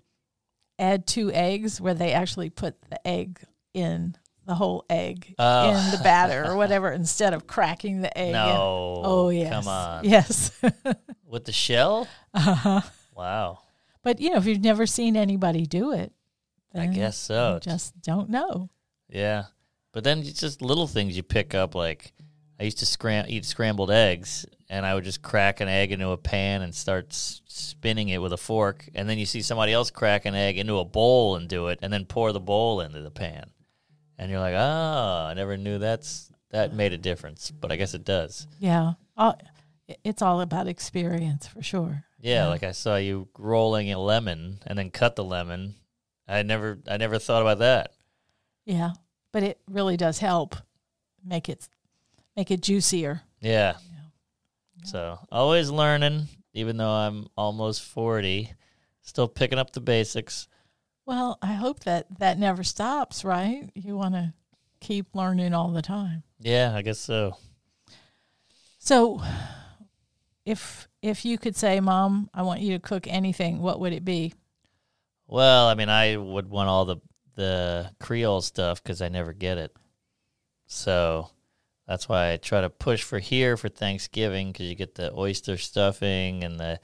add 0.79 1.07
two 1.07 1.33
eggs, 1.33 1.81
where 1.81 1.95
they 1.95 2.13
actually 2.13 2.51
put 2.51 2.81
the 2.91 3.07
egg 3.07 3.41
in 3.75 4.17
the 4.45 4.55
whole 4.55 4.85
egg 4.91 5.35
Oh. 5.39 5.71
in 5.71 5.91
the 5.93 6.01
batter 6.03 6.45
or 6.51 6.57
whatever 6.57 6.91
instead 6.91 7.33
of 7.33 7.47
cracking 7.47 8.01
the 8.01 8.17
egg. 8.19 8.27
in. 8.29 8.33
No. 8.33 9.01
Oh 9.05 9.29
yes. 9.31 9.53
Come 9.53 9.69
on. 9.69 10.05
Yes. 10.05 10.51
With 11.27 11.45
the 11.45 11.53
shell? 11.53 12.09
Uh-huh. 12.35 12.81
Wow. 13.17 13.61
But 14.03 14.21
you 14.21 14.31
know, 14.31 14.37
if 14.39 14.47
you've 14.47 14.61
never 14.65 14.85
seen 14.87 15.17
anybody 15.17 15.65
do 15.67 15.93
it, 15.93 16.13
I 16.75 16.87
guess 16.87 17.17
so. 17.17 17.61
just 17.63 18.01
don't 18.03 18.31
know. 18.31 18.69
Yeah. 19.09 19.45
But 19.93 20.05
then 20.05 20.21
it's 20.21 20.41
just 20.41 20.61
little 20.63 20.87
things 20.87 21.17
you 21.17 21.23
pick 21.23 21.55
up. 21.55 21.75
Like 21.75 22.13
I 22.61 22.65
used 22.65 22.79
to 22.79 22.87
scram- 22.87 23.27
eat 23.29 23.45
scrambled 23.45 23.91
eggs, 23.91 24.47
and 24.69 24.87
I 24.87 24.95
would 24.95 25.05
just 25.05 25.23
crack 25.23 25.61
an 25.61 25.69
egg 25.69 25.91
into 25.93 26.11
a 26.11 26.17
pan 26.17 26.63
and 26.63 26.75
start 26.75 27.09
s- 27.11 27.43
spinning 27.47 28.09
it 28.09 28.19
with 28.23 28.33
a 28.33 28.37
fork. 28.37 28.89
And 28.95 29.09
then 29.09 29.19
you 29.19 29.27
see 29.27 29.43
somebody 29.43 29.73
else 29.73 29.91
crack 29.91 30.25
an 30.27 30.35
egg 30.35 30.59
into 30.59 30.79
a 30.79 30.85
bowl 30.85 31.37
and 31.37 31.49
do 31.49 31.69
it, 31.69 31.81
and 31.83 31.93
then 31.93 32.05
pour 32.05 32.33
the 32.33 32.41
bowl 32.41 32.81
into 32.81 33.01
the 33.03 33.11
pan. 33.11 33.51
And 34.19 34.31
you're 34.31 34.41
like, 34.41 34.55
oh, 34.55 35.27
I 35.29 35.35
never 35.35 35.57
knew 35.57 35.79
that's 35.79 36.31
that 36.51 36.75
made 36.75 36.93
a 36.93 36.99
difference, 36.99 37.51
but 37.51 37.73
I 37.73 37.77
guess 37.77 37.95
it 37.95 38.05
does. 38.05 38.47
Yeah, 38.61 38.93
all, 39.17 39.39
it's 40.05 40.23
all 40.23 40.41
about 40.43 40.69
experience 40.69 41.47
for 41.47 41.63
sure. 41.63 42.05
Yeah, 42.21 42.47
like 42.49 42.63
I 42.63 42.73
saw 42.73 42.97
you 42.97 43.29
rolling 43.39 43.91
a 43.91 43.99
lemon 43.99 44.61
and 44.67 44.79
then 44.79 44.91
cut 44.91 45.17
the 45.17 45.25
lemon. 45.25 45.75
I 46.29 46.43
never, 46.43 46.79
I 46.89 46.99
never 46.99 47.19
thought 47.19 47.43
about 47.43 47.59
that. 47.59 47.93
Yeah, 48.65 48.93
but 49.33 49.43
it 49.43 49.61
really 49.69 49.97
does 49.97 50.19
help 50.19 50.55
make 51.25 51.49
it 51.49 51.69
make 52.37 52.51
it 52.51 52.63
juicier. 52.63 53.23
Yeah. 53.41 53.75
Yeah. 53.75 54.85
So 54.85 55.19
always 55.31 55.71
learning, 55.71 56.29
even 56.55 56.77
though 56.77 56.91
I'm 56.91 57.27
almost 57.37 57.83
40, 57.83 58.53
still 59.03 59.29
picking 59.29 59.59
up 59.59 59.73
the 59.73 59.81
basics. 59.81 60.49
Well, 61.07 61.39
I 61.43 61.55
hope 61.55 61.81
that 61.81 62.07
that 62.19 62.39
never 62.39 62.63
stops. 62.63 63.25
Right? 63.25 63.71
You 63.75 63.97
want 63.97 64.15
to 64.15 64.33
keep 64.81 65.15
learning 65.15 65.55
all 65.55 65.71
the 65.71 65.83
time. 65.83 66.23
Yeah, 66.41 66.73
I 66.75 66.83
guess 66.83 66.99
so. 66.99 67.37
So, 68.79 69.23
if 70.45 70.89
if 71.03 71.25
you 71.25 71.39
could 71.39 71.57
say, 71.57 71.81
"Mom, 71.81 72.31
I 72.35 72.43
want 72.43 72.61
you 72.61 72.73
to 72.73 72.81
cook 72.81 73.07
anything," 73.07 73.61
what 73.61 73.81
would 73.81 73.93
it 73.93 74.05
be? 74.05 74.35
Well, 75.27 75.69
I 75.69 75.75
mean, 75.75 75.89
I 75.89 76.17
would 76.17 76.49
want 76.49 76.69
all 76.69 76.85
the 76.85 76.97
the 77.35 77.91
Creole 78.01 78.43
stuff 78.43 78.83
because 78.83 79.01
I 79.01 79.09
never 79.09 79.33
get 79.33 79.59
it. 79.59 79.75
So 80.67 81.31
that's 81.87 82.09
why 82.09 82.33
I 82.33 82.37
try 82.37 82.61
to 82.61 82.71
push 82.71 83.03
for 83.03 83.19
here 83.19 83.57
for 83.57 83.69
Thanksgiving 83.69 84.53
because 84.53 84.67
you 84.67 84.75
get 84.75 84.95
the 84.95 85.13
oyster 85.15 85.57
stuffing 85.57 86.45
and 86.45 86.59
the 86.59 86.81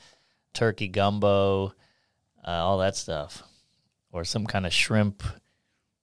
turkey 0.55 0.89
gumbo, 0.89 1.69
uh, 2.47 2.51
all 2.51 2.79
that 2.79 2.97
stuff, 2.97 3.43
or 4.11 4.25
some 4.25 4.47
kind 4.47 4.67
of 4.67 4.73
shrimp 4.73 5.23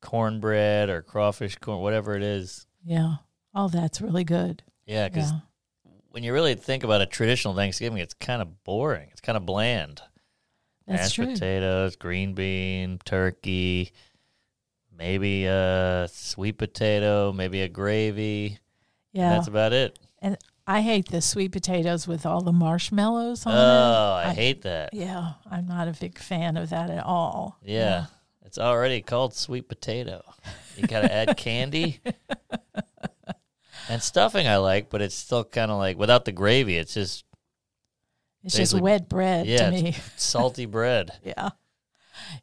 cornbread 0.02 0.90
or 0.90 1.02
crawfish 1.02 1.58
corn, 1.58 1.82
whatever 1.82 2.16
it 2.16 2.24
is. 2.24 2.66
Yeah, 2.84 3.16
all 3.54 3.70
that's 3.70 4.02
really 4.02 4.24
good. 4.24 4.64
Yeah, 4.86 5.10
because 5.10 5.32
Yeah, 5.32 5.40
when 6.12 6.24
you 6.24 6.32
really 6.32 6.56
think 6.56 6.84
about 6.84 7.02
a 7.02 7.06
traditional 7.06 7.56
Thanksgiving, 7.56 7.98
it's 7.98 8.14
kind 8.14 8.42
of 8.42 8.64
boring. 8.64 9.10
It's 9.12 9.22
kind 9.22 9.36
of 9.38 9.46
bland. 9.46 10.02
that's 10.88 11.02
Mashed 11.02 11.16
true. 11.16 11.26
potatoes, 11.28 11.96
green 11.96 12.34
bean, 12.34 13.00
turkey, 13.04 13.92
maybe 14.96 15.46
a 15.48 16.08
sweet 16.12 16.58
potato, 16.58 17.34
maybe 17.34 17.62
a 17.62 17.68
gravy. 17.68 18.60
Yeah, 19.16 19.30
That's 19.30 19.48
about 19.48 19.72
it. 19.72 19.98
And 20.22 20.38
I 20.68 20.82
hate 20.82 21.08
the 21.10 21.22
sweet 21.22 21.54
potatoes 21.54 22.06
with 22.06 22.26
all 22.26 22.42
the 22.42 22.52
marshmallows 22.52 23.46
Oh, 23.46 23.50
on 23.52 23.56
it. 23.56 23.60
Oh, 23.60 24.30
I, 24.30 24.34
hate 24.34 24.64
that. 24.64 24.94
Yeah, 24.94 25.34
I'm 25.50 25.66
not 25.68 25.88
a 25.88 25.94
big 25.94 26.18
fan 26.18 26.58
of 26.58 26.70
that 26.72 26.90
at 26.90 27.04
all. 27.04 27.58
Yeah. 27.64 28.08
It's 28.44 28.58
already 28.58 29.02
called 29.02 29.34
sweet 29.34 29.70
potato. 29.70 30.22
You 30.76 30.86
got 30.88 31.02
to 31.02 31.14
add 31.14 31.38
candy. 31.38 32.02
And 33.88 34.02
stuffing 34.04 34.48
I 34.48 34.58
like, 34.58 34.90
but 34.90 35.02
it's 35.02 35.16
still 35.16 35.44
kind 35.46 35.72
of 35.72 35.78
like 35.78 35.98
without 35.98 36.26
the 36.26 36.32
gravy, 36.34 36.76
it's 36.78 36.94
just 36.94 37.24
It's 38.44 38.56
just 38.56 38.74
wet 38.80 39.08
bread 39.08 39.46
yeah, 39.46 39.70
to 39.70 39.72
me. 39.72 39.96
salty 40.18 40.66
bread. 40.66 41.12
yeah. 41.24 41.50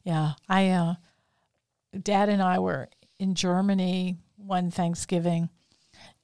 Yeah. 0.03 0.33
I 0.49 0.69
uh 0.69 0.95
dad 2.01 2.29
and 2.29 2.41
I 2.41 2.59
were 2.59 2.89
in 3.19 3.35
Germany 3.35 4.17
one 4.37 4.71
Thanksgiving 4.71 5.49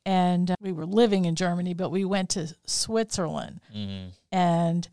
and 0.10 0.52
uh, 0.52 0.56
we 0.62 0.72
were 0.72 0.86
living 0.86 1.26
in 1.26 1.36
Germany, 1.36 1.74
but 1.74 1.90
we 1.92 2.06
went 2.06 2.30
to 2.32 2.44
Switzerland 2.66 3.60
hmm 3.72 4.08
and 4.32 4.88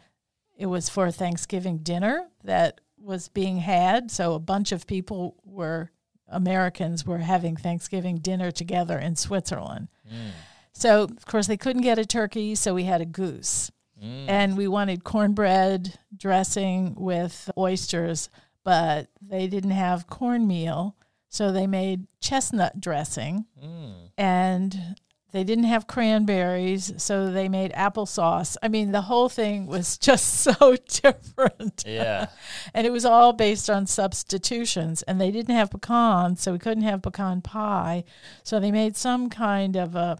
it 0.58 0.66
was 0.66 0.88
for 0.88 1.06
a 1.06 1.12
Thanksgiving 1.12 1.78
dinner 1.78 2.28
that 2.44 2.80
was 2.99 3.28
being 3.28 3.58
had. 3.58 4.11
So 4.11 4.32
a 4.35 4.38
bunch 4.38 4.73
of 4.73 4.87
people 4.87 5.37
were 5.44 5.90
Americans 6.28 7.04
were 7.06 7.18
having 7.18 7.56
Thanksgiving 7.56 8.16
dinner 8.18 8.50
together 8.50 8.99
in 8.99 9.16
Switzerland. 9.16 9.88
Mm. 10.11 10.30
So 10.73 11.02
of 11.04 11.26
course 11.26 11.46
they 11.46 11.58
couldn't 11.58 11.82
get 11.82 11.99
a 11.99 12.06
turkey, 12.06 12.54
so 12.54 12.75
we 12.75 12.85
had 12.85 13.00
a 13.00 13.06
goose. 13.23 13.70
Mm. 14.02 14.28
and 14.28 14.56
we 14.58 14.68
wanted 14.68 15.04
cornbread 15.04 15.99
dressing 16.14 16.94
with 16.99 17.50
oysters, 17.56 18.28
but 18.62 19.08
they 19.23 19.46
didn't 19.46 19.70
have 19.87 20.06
cornmeal, 20.06 20.94
so 21.30 21.50
they 21.50 21.66
made 21.66 22.06
chestnut 22.20 22.78
dressing, 22.78 23.46
Mm. 23.64 23.94
and 24.18 24.96
they 25.36 25.44
didn't 25.44 25.64
have 25.64 25.86
cranberries, 25.86 26.94
so 26.96 27.30
they 27.30 27.48
made 27.48 27.72
applesauce. 27.74 28.56
I 28.62 28.68
mean, 28.68 28.92
the 28.92 29.02
whole 29.02 29.28
thing 29.28 29.66
was 29.66 29.98
just 30.08 30.40
so 30.40 30.76
different. 30.88 31.84
Yeah. 31.86 32.26
And 32.74 32.86
it 32.86 32.90
was 32.90 33.04
all 33.04 33.32
based 33.32 33.70
on 33.70 33.86
substitutions. 33.86 35.02
And 35.02 35.20
they 35.20 35.30
didn't 35.30 35.54
have 35.54 35.70
pecans, 35.70 36.40
so 36.40 36.52
we 36.52 36.58
couldn't 36.58 36.84
have 36.84 37.02
pecan 37.02 37.40
pie. 37.42 38.04
So 38.42 38.60
they 38.60 38.70
made 38.70 38.96
some 38.96 39.30
kind 39.30 39.76
of 39.76 39.94
a 39.94 40.18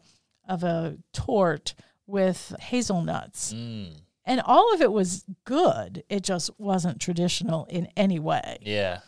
of 0.49 0.63
a 0.63 0.97
torte 1.13 1.75
with 2.07 2.55
hazelnuts. 2.61 3.53
Mm. 3.53 4.01
And 4.25 4.41
all 4.45 4.73
of 4.75 4.81
it 4.81 4.93
was 4.93 5.25
good. 5.45 6.05
It 6.09 6.23
just 6.23 6.51
wasn't 6.59 7.01
traditional 7.01 7.65
in 7.67 7.89
any 7.97 8.19
way. 8.19 8.59
Yeah. 8.63 9.01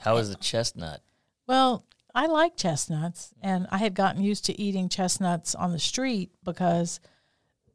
How 0.00 0.14
was 0.14 0.30
the 0.30 0.36
chestnut? 0.36 1.02
Well, 1.46 1.84
I 2.14 2.26
like 2.26 2.56
chestnuts, 2.56 3.32
and 3.42 3.66
I 3.70 3.78
had 3.78 3.94
gotten 3.94 4.22
used 4.22 4.44
to 4.46 4.60
eating 4.60 4.88
chestnuts 4.88 5.54
on 5.54 5.72
the 5.72 5.78
street 5.78 6.30
because 6.44 7.00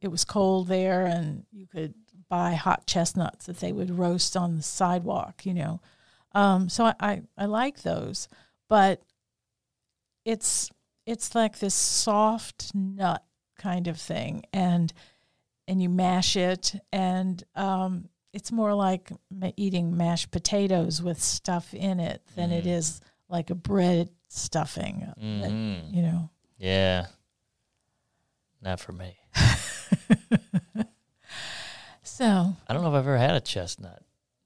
it 0.02 0.10
was 0.10 0.26
cold 0.26 0.68
there, 0.68 1.06
and 1.06 1.46
you 1.52 1.68
could 1.68 1.94
buy 2.30 2.54
hot 2.54 2.86
chestnuts 2.88 3.46
that 3.46 3.60
they 3.60 3.72
would 3.72 3.98
roast 3.98 4.36
on 4.36 4.56
the 4.58 4.64
sidewalk. 4.64 5.46
You 5.46 5.54
know, 5.54 5.82
um, 6.34 6.70
so 6.70 6.86
I, 6.86 6.94
I 7.00 7.22
I 7.38 7.46
like 7.46 7.82
those, 7.82 8.28
but 8.68 9.02
it's 10.26 10.70
it's 11.06 11.36
like 11.36 11.60
this 11.60 11.76
soft 11.76 12.74
nut 12.74 13.24
kind 13.58 13.88
of 13.88 14.00
thing, 14.00 14.44
and 14.54 14.92
and 15.68 15.82
you 15.82 15.90
mash 15.90 16.36
it, 16.36 16.76
and 16.92 17.44
um, 17.56 18.10
it's 18.34 18.52
more 18.52 18.74
like 18.74 19.10
eating 19.58 19.96
mashed 19.98 20.32
potatoes 20.32 21.02
with 21.02 21.22
stuff 21.22 21.74
in 21.74 22.00
it 22.00 22.22
than 22.36 22.52
it 22.52 22.66
Mm. 22.66 22.78
is 22.78 23.02
like 23.30 23.50
a 23.50 23.56
bread 23.56 24.10
stuffing. 24.36 25.00
that, 25.08 25.18
hmm 25.20 25.94
you 25.96 26.02
know. 26.04 26.30
Yeah. 26.58 27.08
Not 28.62 28.80
for 28.80 28.92
me. 28.92 29.18
So 32.08 32.56
I 32.68 32.74
don't 32.74 32.84
know 32.84 32.90
if 32.90 32.94
I've 32.96 33.00
ever 33.08 33.18
had 33.18 33.36
a 33.36 33.42
chestnut. 33.42 34.02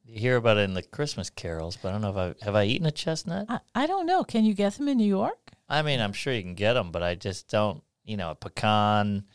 You 0.05 0.19
hear 0.19 0.37
about 0.37 0.57
it 0.57 0.61
in 0.61 0.73
the 0.73 0.81
Christmas 0.81 1.29
carols, 1.29 1.77
but 1.77 1.89
I 1.89 1.91
don't 1.91 2.01
know 2.01 2.09
if 2.09 2.17
I 2.41 2.45
have 2.45 2.55
I 2.55 2.63
eaten 2.63 2.87
a 2.87 2.91
chestnut. 2.91 3.45
I, 3.49 3.59
I 3.75 3.85
don't 3.85 4.05
know. 4.07 4.23
Can 4.23 4.43
you 4.43 4.53
get 4.55 4.73
them 4.73 4.87
in 4.87 4.97
New 4.97 5.05
York? 5.05 5.51
I 5.67 5.81
mean, 5.83 5.99
I'm 5.99 6.13
sure 6.13 6.33
you 6.33 6.41
can 6.41 6.55
get 6.55 6.73
them, 6.73 6.91
but 6.91 7.03
I 7.03 7.15
just 7.15 7.47
don't. 7.49 7.83
You 8.05 8.17
know, 8.17 8.31
a 8.31 8.35
pecan, 8.35 9.25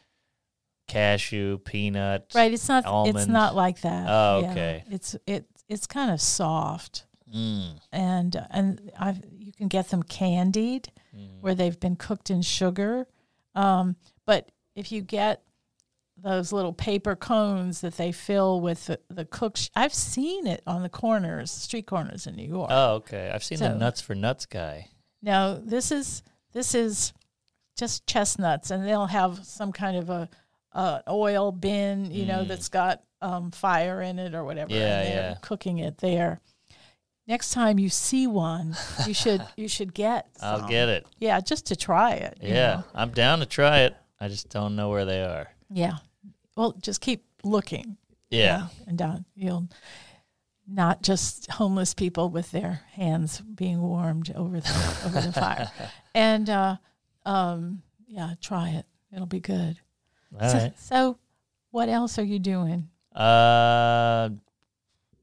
cashew, 0.88 1.58
peanut. 1.58 2.32
Right. 2.34 2.52
It's 2.52 2.68
not. 2.68 2.84
It's 3.06 3.26
not 3.28 3.54
like 3.54 3.82
that. 3.82 4.06
Oh, 4.08 4.40
Yeah. 4.40 4.50
okay. 4.50 4.84
It's 4.90 5.14
it. 5.26 5.44
It's 5.68 5.86
kind 5.86 6.10
of 6.10 6.20
soft, 6.20 7.04
Mm. 7.34 7.78
and 7.92 8.46
and 8.50 8.92
I 8.98 9.16
you 9.38 9.52
can 9.52 9.68
get 9.68 9.88
them 9.88 10.02
candied 10.02 10.88
Mm. 11.16 11.40
where 11.40 11.54
they've 11.54 11.78
been 11.78 11.96
cooked 11.96 12.30
in 12.30 12.42
sugar. 12.42 13.06
Um, 13.54 13.96
but 14.26 14.50
if 14.74 14.90
you 14.92 15.00
get 15.02 15.42
those 16.16 16.52
little 16.52 16.72
paper 16.72 17.14
cones 17.16 17.80
that 17.80 17.96
they 17.96 18.12
fill 18.12 18.60
with 18.60 18.86
the, 18.86 19.00
the 19.08 19.24
cooked, 19.24 19.70
I've 19.74 19.94
seen 19.94 20.46
it 20.46 20.62
on 20.66 20.82
the 20.82 20.88
corners, 20.88 21.50
street 21.50 21.86
corners 21.86 22.26
in 22.26 22.36
New 22.36 22.46
York. 22.46 22.70
Oh, 22.72 22.94
okay. 22.96 23.30
I've 23.34 23.42
seen 23.44 23.58
the 23.58 23.74
nuts 23.74 24.00
for 24.00 24.14
nuts 24.14 24.46
guy. 24.46 24.88
Now 25.22 25.54
this 25.54 25.90
is 25.92 26.22
this 26.52 26.74
is 26.74 27.12
just 27.76 28.06
chestnuts, 28.06 28.70
and 28.70 28.86
they'll 28.86 29.06
have 29.06 29.44
some 29.44 29.72
kind 29.72 29.96
of 29.96 30.08
a, 30.10 30.28
a 30.72 31.02
oil 31.08 31.50
bin, 31.52 32.10
you 32.12 32.26
know, 32.26 32.44
Mm. 32.44 32.48
that's 32.48 32.68
got 32.68 33.02
um, 33.20 33.50
fire 33.50 34.00
in 34.02 34.18
it 34.18 34.34
or 34.34 34.44
whatever. 34.44 34.72
Yeah, 34.72 34.98
and 35.00 35.08
they're 35.08 35.30
yeah. 35.30 35.36
Cooking 35.42 35.78
it 35.78 35.98
there. 35.98 36.40
Next 37.26 37.52
time 37.52 37.78
you 37.78 37.88
see 37.88 38.26
one, 38.26 38.76
you 39.06 39.14
should 39.14 39.44
you 39.56 39.66
should 39.68 39.94
get. 39.94 40.26
I'll 40.42 40.68
get 40.68 40.88
it. 40.88 41.06
Yeah, 41.18 41.40
just 41.40 41.66
to 41.66 41.76
try 41.76 42.12
it. 42.12 42.38
you 42.42 42.48
Yeah, 42.50 42.74
know. 42.76 42.84
I'm 42.94 43.10
down 43.10 43.38
to 43.40 43.46
try 43.46 43.80
it. 43.80 43.96
I 44.20 44.28
just 44.28 44.48
don't 44.50 44.76
know 44.76 44.90
where 44.90 45.04
they 45.04 45.22
are. 45.22 45.48
Yeah. 45.70 45.96
Well, 46.56 46.72
just 46.82 47.00
keep 47.00 47.24
looking. 47.42 47.96
Yeah. 48.30 48.68
And 48.86 48.98
down. 48.98 49.24
You'll 49.34 49.68
not 50.66 51.02
just 51.02 51.50
homeless 51.50 51.94
people 51.94 52.30
with 52.30 52.50
their 52.50 52.80
hands 52.92 53.40
being 53.40 53.80
warmed 53.82 54.32
over 54.34 54.60
the 54.60 55.02
over 55.06 55.20
the 55.20 55.32
fire. 55.32 55.70
And 56.16 56.48
uh, 56.48 56.76
um, 57.26 57.82
yeah, 58.06 58.34
try 58.40 58.68
it. 58.70 58.86
It'll 59.12 59.26
be 59.26 59.40
good. 59.40 59.80
All 60.40 60.48
so, 60.48 60.58
right. 60.58 60.78
so, 60.78 61.18
what 61.72 61.88
else 61.88 62.18
are 62.20 62.24
you 62.24 62.38
doing? 62.38 62.88
Uh, 63.14 64.28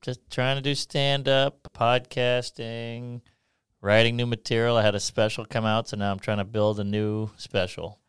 just 0.02 0.20
trying 0.30 0.56
to 0.58 0.62
do 0.62 0.76
stand 0.76 1.28
up, 1.28 1.68
podcasting, 1.74 3.22
writing 3.82 4.16
new 4.16 4.26
material. 4.26 4.78
I 4.78 4.82
had 4.82 4.96
a 4.96 5.00
special 5.00 5.46
come 5.46 5.66
out, 5.66 5.90
so 5.90 5.98
now 5.98 6.12
I'm 6.12 6.20
trying 6.20 6.40
to 6.40 6.44
build 6.46 6.80
a 6.80 6.84
new 6.84 7.30
special. 7.38 8.00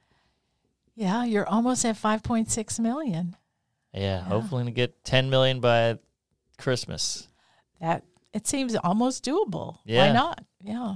Yeah, 0.95 1.25
you're 1.25 1.49
almost 1.49 1.85
at 1.85 1.97
5.6 1.97 2.81
million. 2.81 3.37
Yeah, 3.95 4.21
hopefully 4.21 4.65
to 4.65 4.71
get 4.71 5.05
10 5.05 5.31
million 5.31 5.61
by 5.61 5.99
Christmas. 6.59 7.29
That 7.81 8.05
it 8.33 8.47
seems 8.47 8.75
almost 8.77 9.25
doable. 9.25 9.79
Yeah. 9.85 10.07
Why 10.07 10.13
not? 10.13 10.45
Yeah. 10.63 10.95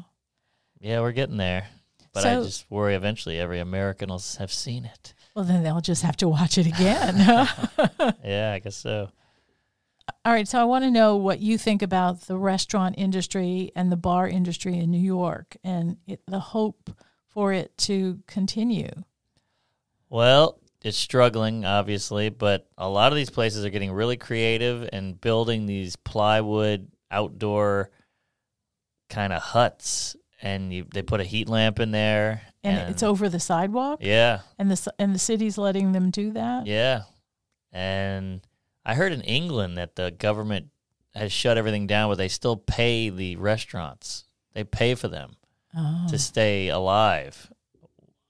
Yeah, 0.81 1.01
we're 1.01 1.13
getting 1.13 1.37
there. 1.37 1.67
But 2.13 2.25
I 2.25 2.35
just 2.37 2.71
worry 2.71 2.95
eventually 2.95 3.39
every 3.39 3.59
American 3.59 4.09
will 4.09 4.23
have 4.39 4.53
seen 4.53 4.87
it. 4.87 5.13
Well, 5.35 5.45
then 5.45 5.63
they'll 5.63 5.83
just 5.83 6.03
have 6.03 6.17
to 6.19 6.29
watch 6.29 6.57
it 6.57 6.67
again. 6.67 7.17
Yeah, 8.25 8.53
I 8.55 8.59
guess 8.59 8.77
so. 8.77 9.11
All 10.25 10.33
right. 10.33 10.47
So 10.47 10.61
I 10.61 10.65
want 10.65 10.85
to 10.85 10.91
know 10.91 11.17
what 11.17 11.41
you 11.41 11.59
think 11.59 11.83
about 11.83 12.23
the 12.23 12.37
restaurant 12.37 12.97
industry 12.99 13.73
and 13.75 13.91
the 13.91 13.97
bar 13.97 14.29
industry 14.29 14.79
in 14.79 14.91
New 14.91 15.01
York 15.01 15.57
and 15.65 15.97
it, 16.07 16.21
the 16.27 16.41
hope 16.41 16.91
for 17.27 17.53
it 17.53 17.77
to 17.79 18.21
continue. 18.27 18.91
Well, 20.09 20.61
it's 20.83 20.97
struggling, 20.97 21.65
obviously, 21.65 22.29
but 22.29 22.69
a 22.79 22.89
lot 22.89 23.11
of 23.13 23.17
these 23.17 23.31
places 23.31 23.65
are 23.65 23.71
getting 23.71 23.91
really 23.93 24.17
creative 24.17 24.89
and 24.93 25.21
building 25.21 25.67
these 25.67 25.97
plywood 25.97 26.89
outdoor 27.11 27.91
kind 29.09 29.33
of 29.33 29.43
huts, 29.43 30.17
and 30.41 30.73
you, 30.73 30.87
they 30.93 31.03
put 31.03 31.21
a 31.21 31.25
heat 31.25 31.49
lamp 31.49 31.81
in 31.81 31.91
there, 31.91 32.43
And, 32.63 32.91
it's 32.91 33.03
over 33.03 33.29
the 33.29 33.41
sidewalk, 33.41 33.99
yeah, 34.03 34.41
and 34.59 34.71
the 34.71 34.93
and 34.99 35.15
the 35.15 35.19
city's 35.19 35.59
letting 35.59 35.93
them 35.93 36.11
do 36.11 36.33
that. 36.33 36.67
yeah. 36.67 37.03
And 37.73 38.41
I 38.87 38.95
heard 38.95 39.13
in 39.13 39.21
England 39.23 39.77
that 39.77 39.97
the 39.97 40.11
government 40.13 40.69
has 41.15 41.33
shut 41.33 41.59
everything 41.59 41.87
down, 41.87 42.09
but 42.11 42.17
they 42.19 42.29
still 42.29 42.57
pay 42.57 43.11
the 43.11 43.37
restaurants. 43.37 44.25
They 44.55 44.65
pay 44.65 44.95
for 44.95 45.09
them 45.09 45.37
Oh. 45.77 46.07
to 46.09 46.19
stay 46.19 46.69
alive. 46.69 47.51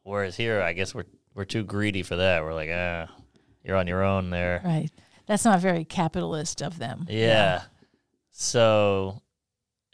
Whereas 0.02 0.36
here, 0.36 0.60
I 0.62 0.72
guess 0.72 0.94
we're 0.94 1.04
we're 1.34 1.44
too 1.44 1.62
greedy 1.64 2.02
for 2.02 2.16
that. 2.16 2.42
We're 2.42 2.54
like, 2.54 2.70
ah, 2.72 3.08
you're 3.62 3.76
on 3.76 3.86
your 3.86 4.02
own 4.02 4.30
there. 4.30 4.62
Right. 4.64 4.88
That's 5.26 5.44
not 5.44 5.60
very 5.60 5.84
capitalist 5.84 6.62
of 6.62 6.78
them. 6.78 7.04
Yeah. 7.10 7.62
So 8.32 9.20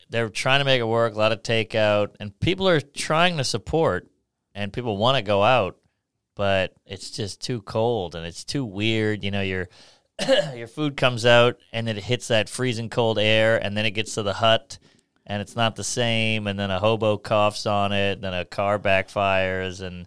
they're 0.09 0.29
trying 0.29 0.61
to 0.61 0.65
make 0.65 0.81
it 0.81 0.85
work, 0.85 1.15
a 1.15 1.19
lot 1.19 1.33
of 1.33 1.43
takeout, 1.43 2.15
and 2.21 2.39
people 2.41 2.69
are 2.69 2.81
trying 2.81 3.39
to 3.39 3.45
support 3.45 4.09
and 4.55 4.73
people 4.73 4.97
want 4.99 5.17
to 5.17 5.23
go 5.23 5.43
out, 5.43 5.79
but 6.37 6.75
it's 6.87 7.11
just 7.11 7.41
too 7.41 7.63
cold 7.63 8.15
and 8.15 8.25
it's 8.27 8.45
too 8.45 8.65
weird. 8.65 9.25
You 9.25 9.31
know, 9.31 9.43
your 9.43 9.69
your 10.57 10.67
food 10.67 10.97
comes 10.97 11.27
out 11.27 11.59
and 11.73 11.89
it 11.89 11.97
hits 11.97 12.29
that 12.29 12.49
freezing 12.49 12.89
cold 12.89 13.19
air 13.19 13.57
and 13.63 13.77
then 13.77 13.87
it 13.87 13.93
gets 13.93 14.15
to 14.15 14.23
the 14.23 14.35
hut 14.35 14.79
and 15.27 15.41
it's 15.41 15.57
not 15.57 15.77
the 15.77 15.85
same 15.85 16.47
and 16.47 16.59
then 16.59 16.71
a 16.71 16.79
hobo 16.79 17.17
coughs 17.17 17.67
on 17.67 17.93
it, 17.93 18.21
then 18.21 18.35
a 18.35 18.45
car 18.45 18.79
backfires 18.79 19.81
and 19.81 20.07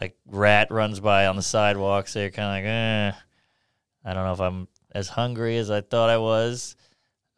a 0.00 0.12
rat 0.26 0.70
runs 0.70 1.00
by 1.00 1.26
on 1.26 1.36
the 1.36 1.42
sidewalk, 1.42 2.08
so 2.08 2.20
you're 2.20 2.30
kind 2.30 2.46
of 2.46 2.64
like, 2.64 2.64
eh, 2.64 3.12
I 4.04 4.14
don't 4.14 4.24
know 4.24 4.32
if 4.32 4.40
I'm 4.40 4.68
as 4.92 5.08
hungry 5.08 5.56
as 5.56 5.70
I 5.70 5.80
thought 5.80 6.10
I 6.10 6.18
was 6.18 6.76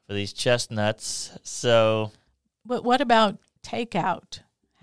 for 0.06 0.14
these 0.14 0.32
chestnuts. 0.32 1.36
So 1.42 2.12
But 2.64 2.84
what 2.84 3.00
about 3.00 3.38
takeout? 3.62 4.40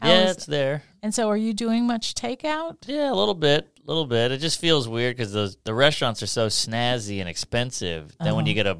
Yeah, 0.09 0.29
it's 0.31 0.45
there. 0.45 0.83
and 1.01 1.13
so 1.13 1.29
are 1.29 1.37
you 1.37 1.53
doing 1.53 1.85
much 1.87 2.13
takeout? 2.15 2.77
Yeah, 2.87 3.11
a 3.11 3.15
little 3.15 3.33
bit, 3.33 3.67
a 3.83 3.87
little 3.87 4.05
bit. 4.05 4.31
It 4.31 4.37
just 4.39 4.59
feels 4.59 4.87
weird 4.87 5.15
because 5.17 5.31
those 5.33 5.57
the 5.63 5.73
restaurants 5.73 6.21
are 6.23 6.27
so 6.27 6.47
snazzy 6.47 7.19
and 7.19 7.29
expensive. 7.29 8.15
Then 8.19 8.35
when 8.35 8.43
Uh-huh. 8.43 8.49
you 8.49 8.53
get 8.55 8.67
a 8.67 8.77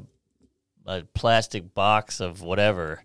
a 0.86 1.02
plastic 1.14 1.72
box 1.74 2.20
of 2.20 2.42
whatever, 2.42 3.02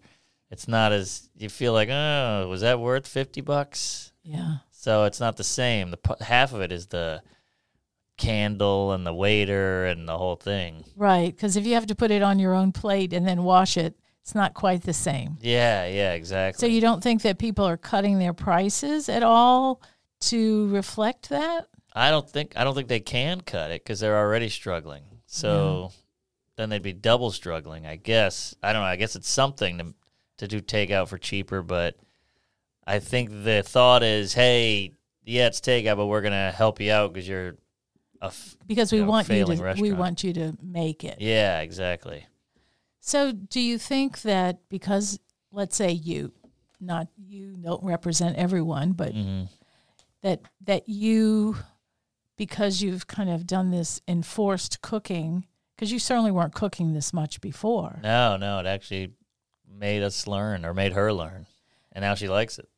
it's 0.52 0.68
not 0.68 0.92
as 0.92 1.30
you 1.38 1.48
feel 1.50 1.72
like, 1.74 1.88
oh, 1.90 2.48
was 2.50 2.62
that 2.62 2.80
worth 2.80 3.08
fifty 3.08 3.42
bucks? 3.42 4.12
Yeah. 4.24 4.58
So 4.72 5.06
it's 5.06 5.20
not 5.20 5.38
the 5.38 5.44
same. 5.44 5.92
The 5.92 6.16
half 6.24 6.54
of 6.54 6.62
it 6.62 6.72
is 6.72 6.88
the 6.88 7.22
candle 8.18 8.92
and 8.92 9.06
the 9.08 9.14
waiter 9.14 9.86
and 9.86 10.08
the 10.08 10.18
whole 10.18 10.36
thing. 10.36 10.84
Right. 10.96 11.34
Because 11.34 11.56
if 11.56 11.66
you 11.66 11.74
have 11.76 11.88
to 11.88 11.96
put 11.96 12.12
it 12.12 12.22
on 12.22 12.40
your 12.40 12.54
own 12.54 12.72
plate 12.72 13.14
and 13.14 13.26
then 13.28 13.44
wash 13.44 13.78
it, 13.78 13.96
it's 14.30 14.36
not 14.36 14.54
quite 14.54 14.84
the 14.84 14.94
same. 14.94 15.38
Yeah, 15.42 15.88
yeah, 15.88 16.14
exactly. 16.14 16.60
So 16.60 16.72
you 16.72 16.82
don't 16.82 17.02
think 17.02 17.24
that 17.24 17.40
people 17.40 17.66
are 17.66 17.78
cutting 17.78 18.20
their 18.20 18.32
prices 18.34 19.10
at 19.10 19.24
all 19.24 19.82
to 20.22 20.68
reflect 20.70 21.30
that? 21.30 21.66
I 21.96 22.12
don't 22.12 22.30
think 22.30 22.54
I 22.56 22.64
don't 22.64 22.76
think 22.76 22.90
they 22.90 23.00
can 23.00 23.42
cut 23.42 23.72
it 23.72 23.84
because 23.84 24.00
they're 24.00 24.20
already 24.20 24.50
struggling. 24.50 25.02
So 25.26 25.92
then 26.58 26.70
they'd 26.70 26.84
be 26.84 26.94
double 26.94 27.32
struggling. 27.32 27.88
I 27.88 27.96
guess 27.96 28.54
I 28.62 28.72
don't 28.72 28.84
know. 28.84 28.88
I 28.88 28.98
guess 28.98 29.16
it's 29.16 29.28
something 29.30 29.80
to 29.80 29.94
to 30.38 30.48
do 30.48 30.62
takeout 30.62 31.08
for 31.08 31.18
cheaper, 31.18 31.64
but 31.64 31.96
I 32.86 33.00
think 33.00 33.32
the 33.32 33.64
thought 33.66 34.04
is, 34.04 34.34
hey, 34.34 34.94
yeah, 35.26 35.48
it's 35.48 35.60
takeout, 35.60 35.98
but 35.98 36.06
we're 36.06 36.22
gonna 36.22 36.52
help 36.52 36.80
you 36.80 36.92
out 36.92 37.14
because 37.14 37.28
you're 37.28 37.56
a 38.22 38.26
f- 38.28 38.58
Because 38.68 38.92
we 38.92 39.00
You 39.00 39.06
know, 39.06 39.10
want 39.10 39.28
you 39.28 39.34
failing 39.34 39.58
to 39.58 39.82
we 39.82 39.92
want 39.92 40.24
you 40.24 40.34
to 40.34 40.56
make 40.62 41.04
it. 41.04 41.20
yeah, 41.20 41.62
exactly. 41.62 42.28
So 43.10 43.32
do 43.32 43.60
you 43.60 43.80
think 43.80 44.22
that 44.22 44.60
because 44.70 45.20
let's 45.52 45.76
say 45.76 45.90
you 45.90 46.32
not 46.80 47.08
you 47.18 47.58
don't 47.58 47.84
represent 47.84 48.38
everyone, 48.38 48.92
but 48.92 49.14
hmm 49.14 49.46
that 50.22 50.42
that 50.62 50.88
you 50.88 51.56
because 52.38 52.84
you've 52.84 53.08
kind 53.08 53.32
of 53.32 53.48
done 53.48 53.72
this 53.72 54.00
enforced 54.08 54.84
cooking 54.84 55.48
because 55.76 55.92
you 55.92 55.98
certainly 55.98 56.30
weren't 56.30 56.54
cooking 56.54 56.94
this 56.94 57.12
much 57.12 57.42
before. 57.42 58.00
No, 58.04 58.38
no, 58.38 58.60
it 58.60 58.68
actually 58.68 59.14
made 59.68 60.04
us 60.04 60.28
learn 60.28 60.64
or 60.64 60.76
made 60.76 60.94
her 60.94 61.12
learn, 61.12 61.48
and 61.92 62.04
now 62.04 62.14
she 62.14 62.28
likes 62.28 62.60
it. 62.60 62.70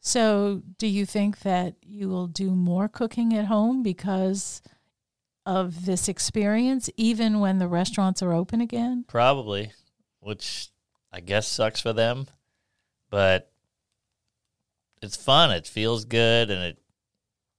So, 0.00 0.62
do 0.78 0.86
you 0.86 1.04
think 1.04 1.40
that 1.40 1.74
you 1.82 2.08
will 2.08 2.26
do 2.26 2.52
more 2.52 2.88
cooking 2.88 3.36
at 3.36 3.44
home 3.44 3.82
because 3.82 4.62
of 5.46 5.84
this 5.84 6.08
experience, 6.08 6.88
even 6.96 7.40
when 7.40 7.58
the 7.58 7.68
restaurants 7.68 8.22
are 8.22 8.32
open 8.32 8.60
again? 8.60 9.04
Probably, 9.06 9.72
which 10.20 10.68
I 11.12 11.20
guess 11.20 11.46
sucks 11.46 11.80
for 11.80 11.92
them, 11.92 12.26
but 13.10 13.50
it's 15.02 15.16
fun. 15.16 15.50
It 15.50 15.66
feels 15.66 16.04
good, 16.04 16.50
and 16.50 16.62
it 16.62 16.78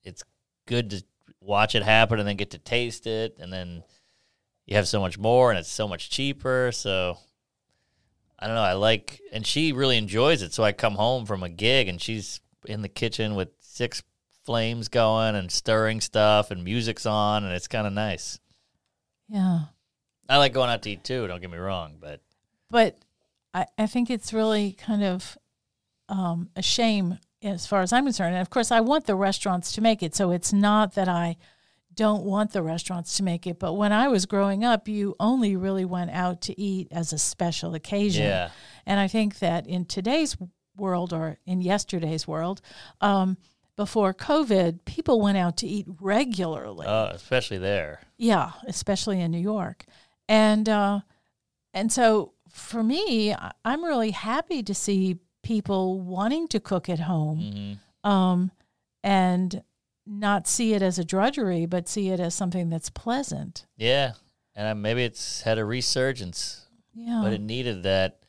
it's 0.03 0.23
good 0.65 0.89
to 0.91 1.03
watch 1.39 1.75
it 1.75 1.83
happen 1.83 2.19
and 2.19 2.27
then 2.27 2.37
get 2.37 2.51
to 2.51 2.57
taste 2.57 3.07
it, 3.07 3.37
and 3.39 3.53
then 3.53 3.83
you 4.65 4.75
have 4.75 4.87
so 4.87 4.99
much 4.99 5.17
more, 5.17 5.51
and 5.51 5.59
it's 5.59 5.71
so 5.71 5.87
much 5.87 6.09
cheaper. 6.09 6.71
So 6.73 7.17
I 8.39 8.47
don't 8.47 8.55
know. 8.55 8.61
I 8.61 8.73
like, 8.73 9.21
and 9.31 9.45
she 9.45 9.71
really 9.71 9.97
enjoys 9.97 10.41
it. 10.41 10.53
So 10.53 10.63
I 10.63 10.71
come 10.71 10.95
home 10.95 11.25
from 11.25 11.43
a 11.43 11.49
gig, 11.49 11.87
and 11.87 12.01
she's 12.01 12.41
in 12.65 12.81
the 12.81 12.89
kitchen 12.89 13.35
with 13.35 13.49
six 13.59 14.01
flames 14.45 14.87
going 14.87 15.35
and 15.35 15.51
stirring 15.51 16.01
stuff, 16.01 16.51
and 16.51 16.63
music's 16.63 17.05
on, 17.05 17.43
and 17.43 17.53
it's 17.53 17.67
kind 17.67 17.87
of 17.87 17.93
nice. 17.93 18.39
Yeah. 19.27 19.59
I 20.29 20.37
like 20.37 20.53
going 20.53 20.69
out 20.69 20.81
to 20.83 20.91
eat 20.91 21.03
too. 21.03 21.27
Don't 21.27 21.41
get 21.41 21.51
me 21.51 21.57
wrong, 21.57 21.95
but 21.99 22.21
But 22.69 22.97
I, 23.53 23.65
I 23.77 23.87
think 23.87 24.09
it's 24.09 24.33
really 24.33 24.73
kind 24.73 25.03
of 25.03 25.37
um, 26.09 26.49
a 26.55 26.61
shame 26.61 27.19
as 27.41 27.67
far 27.67 27.81
as 27.81 27.93
I'm 27.93 28.05
concerned. 28.05 28.33
And 28.33 28.41
of 28.41 28.49
course, 28.49 28.71
I 28.71 28.81
want 28.81 29.05
the 29.05 29.15
restaurants 29.15 29.71
to 29.73 29.81
make 29.81 30.01
it. 30.01 30.15
So 30.15 30.31
it's 30.31 30.51
not 30.51 30.95
that 30.95 31.07
I 31.07 31.37
don't 31.93 32.23
want 32.23 32.51
the 32.51 32.61
restaurants 32.61 33.15
to 33.17 33.23
make 33.23 33.47
it. 33.47 33.59
But 33.59 33.73
when 33.73 33.93
I 33.93 34.07
was 34.07 34.25
growing 34.25 34.63
up, 34.63 34.87
you 34.87 35.15
only 35.19 35.55
really 35.55 35.85
went 35.85 36.11
out 36.11 36.41
to 36.41 36.59
eat 36.59 36.87
as 36.91 37.13
a 37.13 37.17
special 37.17 37.73
occasion. 37.73 38.25
yeah. 38.25 38.49
And 38.85 38.99
I 38.99 39.07
think 39.07 39.39
that 39.39 39.67
in 39.67 39.85
today's 39.85 40.35
world 40.75 41.13
or 41.13 41.37
in 41.45 41.61
yesterday's 41.61 42.27
world, 42.27 42.61
um, 43.01 43.37
before 43.75 44.13
COVID, 44.13 44.85
people 44.85 45.19
went 45.21 45.37
out 45.37 45.57
to 45.57 45.67
eat 45.67 45.85
regularly. 45.99 46.85
Oh, 46.87 47.09
especially 47.13 47.57
there. 47.57 47.99
Yeah, 48.17 48.51
especially 48.67 49.19
in 49.21 49.31
New 49.31 49.39
York, 49.39 49.85
and 50.29 50.67
uh, 50.69 50.99
and 51.73 51.91
so 51.91 52.33
for 52.49 52.83
me, 52.83 53.35
I'm 53.65 53.83
really 53.83 54.11
happy 54.11 54.63
to 54.63 54.73
see 54.73 55.19
people 55.43 55.99
wanting 55.99 56.47
to 56.49 56.59
cook 56.59 56.89
at 56.89 56.99
home, 56.99 57.79
hmm 58.03 58.09
um, 58.09 58.51
and 59.03 59.63
not 60.05 60.47
see 60.47 60.75
it 60.75 60.83
as 60.83 60.99
a 60.99 61.03
drudgery, 61.03 61.65
but 61.65 61.89
see 61.89 62.09
it 62.09 62.19
as 62.19 62.35
something 62.35 62.69
that's 62.69 62.91
pleasant. 62.91 63.65
Yeah, 63.77 64.13
and 64.55 64.67
uh, 64.67 64.75
maybe 64.75 65.03
it's 65.03 65.41
had 65.41 65.57
a 65.57 65.65
resurgence, 65.65 66.67
Yeah, 66.93 67.21
but 67.23 67.33
it 67.33 67.41
needed 67.41 67.81
that. 67.83 68.19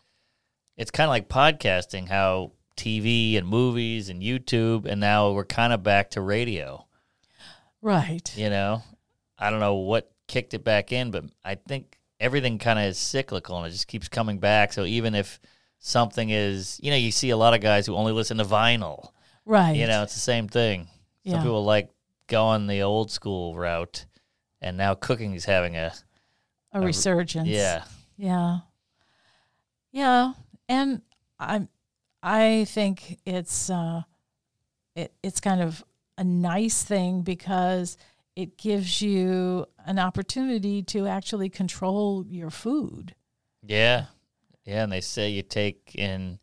It's 0.78 0.90
kind 0.90 1.06
of 1.06 1.10
like 1.10 1.28
podcasting, 1.28 2.08
how 2.08 2.52
TV 2.76 3.36
and 3.38 3.46
movies 3.46 4.08
and 4.08 4.22
YouTube, 4.22 4.84
and 4.86 5.00
now 5.00 5.30
we're 5.32 5.44
kind 5.44 5.72
of 5.72 5.82
back 5.82 6.10
to 6.10 6.20
radio. 6.20 6.86
right. 7.82 8.36
You 8.36 8.50
know, 8.50 8.82
I 9.38 9.50
don't 9.50 9.60
know 9.60 9.74
what 9.76 10.10
kicked 10.28 10.54
it 10.54 10.64
back 10.64 10.92
in, 10.92 11.10
but 11.10 11.24
I 11.44 11.54
think 11.56 11.98
everything 12.20 12.58
kind 12.58 12.78
of 12.78 12.86
is 12.86 12.98
cyclical 12.98 13.58
and 13.58 13.66
it 13.66 13.70
just 13.70 13.86
keeps 13.88 14.08
coming 14.08 14.38
back. 14.38 14.72
So 14.72 14.84
even 14.84 15.14
if 15.14 15.38
something 15.78 16.30
is, 16.30 16.80
you 16.82 16.90
know, 16.90 16.96
you 16.96 17.12
see 17.12 17.30
a 17.30 17.36
lot 17.36 17.54
of 17.54 17.60
guys 17.60 17.86
who 17.86 17.94
only 17.94 18.12
listen 18.12 18.38
to 18.38 18.44
vinyl. 18.44 19.10
Right. 19.44 19.76
You 19.76 19.86
know, 19.86 20.02
it's 20.02 20.14
the 20.14 20.20
same 20.20 20.48
thing. 20.48 20.88
Some 21.26 21.34
Yeah. 21.36 21.42
people 21.42 21.64
like 21.64 21.90
going 22.26 22.66
the 22.66 22.82
old 22.82 23.10
school 23.10 23.54
route, 23.56 24.06
and 24.60 24.76
now 24.76 24.94
cooking 24.94 25.34
is 25.34 25.44
having 25.44 25.76
a 25.76 25.92
a 26.72 26.80
resurgence. 26.80 27.48
Yeah. 27.48 27.84
Yeah. 28.16 28.58
Yeah. 29.92 30.32
And 30.68 31.02
I 31.38 31.68
I 32.26 32.64
think 32.64 33.20
it's 33.24 33.70
uh 33.70 34.02
it, 34.96 35.14
it's 35.22 35.40
kind 35.40 35.62
of 35.62 35.84
a 36.18 36.24
nice 36.24 36.82
thing 36.82 37.22
because 37.22 37.96
it 38.34 38.58
gives 38.58 39.00
you 39.00 39.66
an 39.86 40.00
opportunity 40.00 40.82
to 40.82 41.06
actually 41.06 41.48
control 41.48 42.26
your 42.26 42.50
food. 42.50 43.14
Yeah. 43.62 44.06
Yeah, 44.64 44.82
and 44.82 44.92
they 44.92 45.00
say 45.00 45.30
you 45.30 45.42
take 45.42 45.92
in 45.94 46.40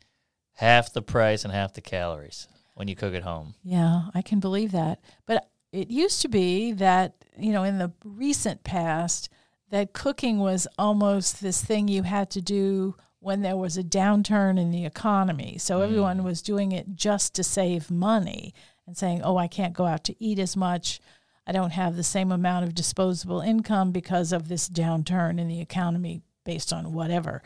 half 0.54 0.94
the 0.94 1.02
price 1.02 1.44
and 1.44 1.54
half 1.54 1.74
the 1.74 1.82
calories 1.82 2.48
when 2.76 2.88
you 2.88 2.96
cook 2.96 3.14
at 3.14 3.24
home. 3.24 3.56
Yeah, 3.64 4.04
I 4.14 4.22
can 4.22 4.40
believe 4.40 4.72
that. 4.72 5.02
But 5.26 5.50
it 5.74 5.92
used 5.92 6.22
to 6.22 6.30
be 6.30 6.72
that, 6.74 7.26
you 7.38 7.52
know, 7.52 7.64
in 7.64 7.78
the 7.80 7.92
recent 8.06 8.64
past, 8.64 9.28
that 9.70 9.92
cooking 9.92 10.40
was 10.40 10.68
almost 10.78 11.42
this 11.42 11.62
thing 11.62 11.90
you 11.90 12.04
had 12.04 12.30
to 12.32 12.42
do 12.42 12.96
when 13.24 13.42
there 13.42 13.58
was 13.58 13.78
a 13.78 13.84
downturn 13.84 14.60
in 14.60 14.72
the 14.72 14.86
economy. 14.86 15.58
So 15.58 15.82
everyone 15.82 16.24
was 16.24 16.42
doing 16.42 16.72
it 16.72 16.96
just 16.96 17.34
to 17.36 17.44
save 17.44 17.90
money 17.90 18.54
and 18.86 18.98
saying, 18.98 19.22
oh, 19.24 19.38
I 19.38 19.48
can't 19.48 19.74
go 19.74 19.86
out 19.86 20.04
to 20.06 20.24
eat 20.24 20.40
as 20.40 20.58
much. 20.58 21.00
I 21.48 21.52
don't 21.52 21.72
have 21.72 21.96
the 21.96 22.04
same 22.04 22.32
amount 22.32 22.66
of 22.66 22.76
disposable 22.76 23.42
income 23.42 23.92
because 23.92 24.32
of 24.32 24.48
this 24.48 24.70
downturn 24.70 25.40
in 25.40 25.48
the 25.48 25.62
economy 25.62 26.22
based 26.46 26.74
on 26.74 26.94
whatever. 26.94 27.42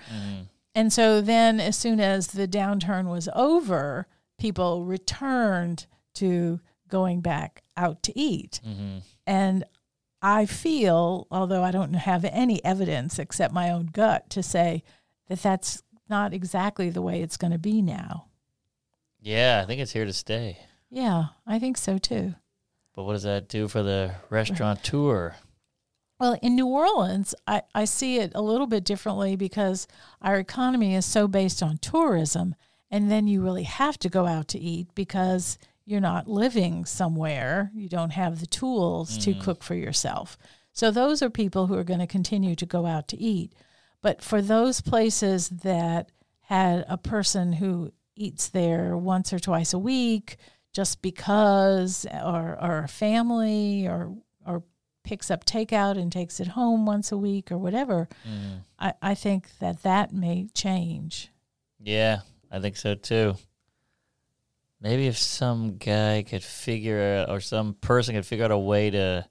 And 0.74 0.94
so 0.94 1.22
then, 1.22 1.60
as 1.60 1.76
soon 1.76 2.00
as 2.00 2.28
the 2.28 2.48
downturn 2.48 3.10
was 3.10 3.30
over, 3.36 4.08
people 4.38 4.86
returned 4.86 5.88
to 6.16 6.60
going 6.88 7.22
back 7.22 7.64
out 7.76 8.04
to 8.04 8.18
eat. 8.18 8.62
Mm-hmm. 8.66 9.00
And 9.26 9.64
I 10.22 10.46
feel, 10.46 11.28
although 11.32 11.64
I 11.64 11.72
don't 11.72 11.94
have 11.94 12.26
any 12.26 12.64
evidence 12.64 13.20
except 13.20 13.54
my 13.54 13.70
own 13.72 13.88
gut, 13.88 14.30
to 14.32 14.44
say 14.44 14.84
that 15.28 15.42
that's 15.42 15.84
not 16.10 16.34
exactly 16.34 16.90
the 16.90 17.02
way 17.02 17.22
it's 17.22 17.38
going 17.38 17.52
to 17.52 17.60
be 17.60 17.82
now. 17.82 18.28
Yeah, 19.20 19.62
I 19.62 19.66
think 19.66 19.82
it's 19.82 19.94
here 19.94 20.06
to 20.06 20.14
stay. 20.14 20.60
Yeah, 20.90 21.26
I 21.46 21.60
think 21.60 21.78
so 21.78 21.98
too. 21.98 22.36
But 22.96 23.04
what 23.04 23.14
does 23.14 23.24
that 23.24 23.48
do 23.48 23.68
for 23.68 23.84
the 23.84 24.16
restaurateur? 24.30 25.36
Well, 26.20 26.38
in 26.42 26.56
New 26.56 26.66
Orleans, 26.66 27.36
I, 27.46 27.62
I 27.76 27.86
see 27.86 28.18
it 28.18 28.32
a 28.34 28.42
little 28.42 28.66
bit 28.66 28.84
differently 28.84 29.36
because 29.36 29.88
our 30.22 30.38
economy 30.38 30.96
is 30.96 31.06
so 31.06 31.28
based 31.28 31.62
on 31.62 31.78
tourism. 31.78 32.56
And 32.90 33.12
then 33.12 33.28
you 33.28 33.44
really 33.44 33.64
have 33.64 34.00
to 34.00 34.10
go 34.10 34.26
out 34.26 34.48
to 34.50 34.60
eat 34.60 34.88
because 34.96 35.58
you're 35.86 36.02
not 36.02 36.28
living 36.28 36.86
somewhere. 36.86 37.72
You 37.76 37.90
don't 37.90 38.12
have 38.12 38.40
the 38.40 38.48
tools 38.48 39.18
to 39.20 39.34
mm. 39.34 39.42
cook 39.42 39.62
for 39.62 39.76
yourself. 39.76 40.38
So 40.72 40.90
those 40.90 41.22
are 41.22 41.30
people 41.30 41.68
who 41.68 41.76
are 41.76 41.84
going 41.84 42.00
to 42.00 42.08
continue 42.08 42.56
to 42.56 42.66
go 42.66 42.86
out 42.86 43.08
to 43.10 43.18
eat. 43.18 43.54
But 44.08 44.22
for 44.22 44.42
those 44.42 44.80
places 44.80 45.50
that 45.50 46.14
had 46.44 46.86
a 46.88 46.98
person 46.98 47.52
who 47.52 47.92
eats 48.16 48.48
there 48.48 48.96
once 48.96 49.34
or 49.34 49.40
twice 49.40 49.74
a 49.74 49.78
week 49.78 50.38
just 50.72 51.02
because, 51.02 52.06
or, 52.14 52.58
or 52.62 52.84
a 52.86 52.88
family, 52.88 53.86
or, 53.86 54.16
or 54.46 54.64
picks 55.04 55.30
up 55.30 55.44
takeout 55.44 55.98
and 55.98 56.10
takes 56.10 56.40
it 56.40 56.48
home 56.48 56.86
once 56.86 57.12
a 57.12 57.18
week 57.18 57.52
or 57.52 57.58
whatever, 57.58 58.08
Mm. 58.26 58.62
I, 58.80 58.94
I 59.02 59.14
think 59.14 59.50
that 59.60 59.84
that 59.84 60.14
may 60.14 60.48
change. 60.54 61.30
Yeah, 61.78 62.20
I 62.50 62.62
think 62.62 62.78
so 62.78 62.96
too. 62.96 63.36
Maybe 64.80 65.08
if 65.08 65.18
some 65.18 65.76
guy 65.80 66.24
could 66.26 66.46
figure 66.46 67.02
out, 67.02 67.30
or 67.30 67.42
some 67.42 67.74
person 67.74 68.16
could 68.16 68.26
figure 68.26 68.46
out 68.46 68.52
a 68.52 68.58
way 68.58 68.90
to 68.90 69.28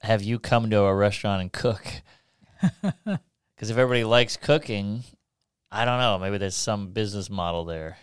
have 0.00 0.24
you 0.24 0.40
come 0.40 0.70
to 0.70 0.80
a 0.80 0.92
restaurant 0.92 1.40
and 1.40 1.52
cook. 1.52 1.86
Because 2.60 3.70
if 3.70 3.76
everybody 3.78 4.04
likes 4.04 4.36
cooking, 4.36 5.04
I 5.70 5.84
don't 5.84 5.98
know. 6.00 6.18
Maybe 6.18 6.38
there's 6.38 6.54
some 6.56 6.88
business 6.92 7.30
model 7.30 7.64
there 7.64 7.98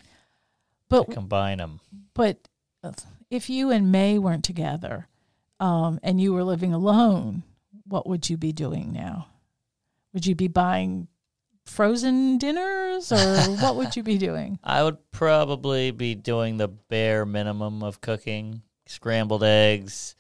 But 0.89 1.08
to 1.08 1.13
combine 1.13 1.58
them. 1.58 1.80
but 2.13 2.48
if 3.30 3.50
you 3.50 3.72
and 3.72 3.91
May 3.91 4.17
weren't 4.17 4.43
together, 4.46 5.08
um, 5.60 6.00
and 6.04 6.22
you 6.22 6.34
were 6.34 6.43
living 6.43 6.74
alone, 6.74 7.43
what 7.86 8.08
would 8.08 8.30
you 8.30 8.38
be 8.38 8.52
doing 8.54 8.93
now? 8.93 9.28
Would 10.13 10.26
you 10.26 10.36
be 10.36 10.48
buying 10.48 11.08
frozen 11.65 12.38
dinners, 12.38 13.12
or 13.12 13.36
what 13.58 13.76
would 13.76 13.96
you 13.96 14.04
be 14.04 14.17
doing? 14.17 14.58
I 14.63 14.84
would 14.84 14.98
probably 15.12 15.91
be 15.91 16.15
doing 16.15 16.58
the 16.58 16.67
bare 16.70 17.26
minimum 17.26 17.84
of 17.84 18.00
cooking 18.02 18.62
scrambled 18.86 19.43
eggs, 19.43 20.15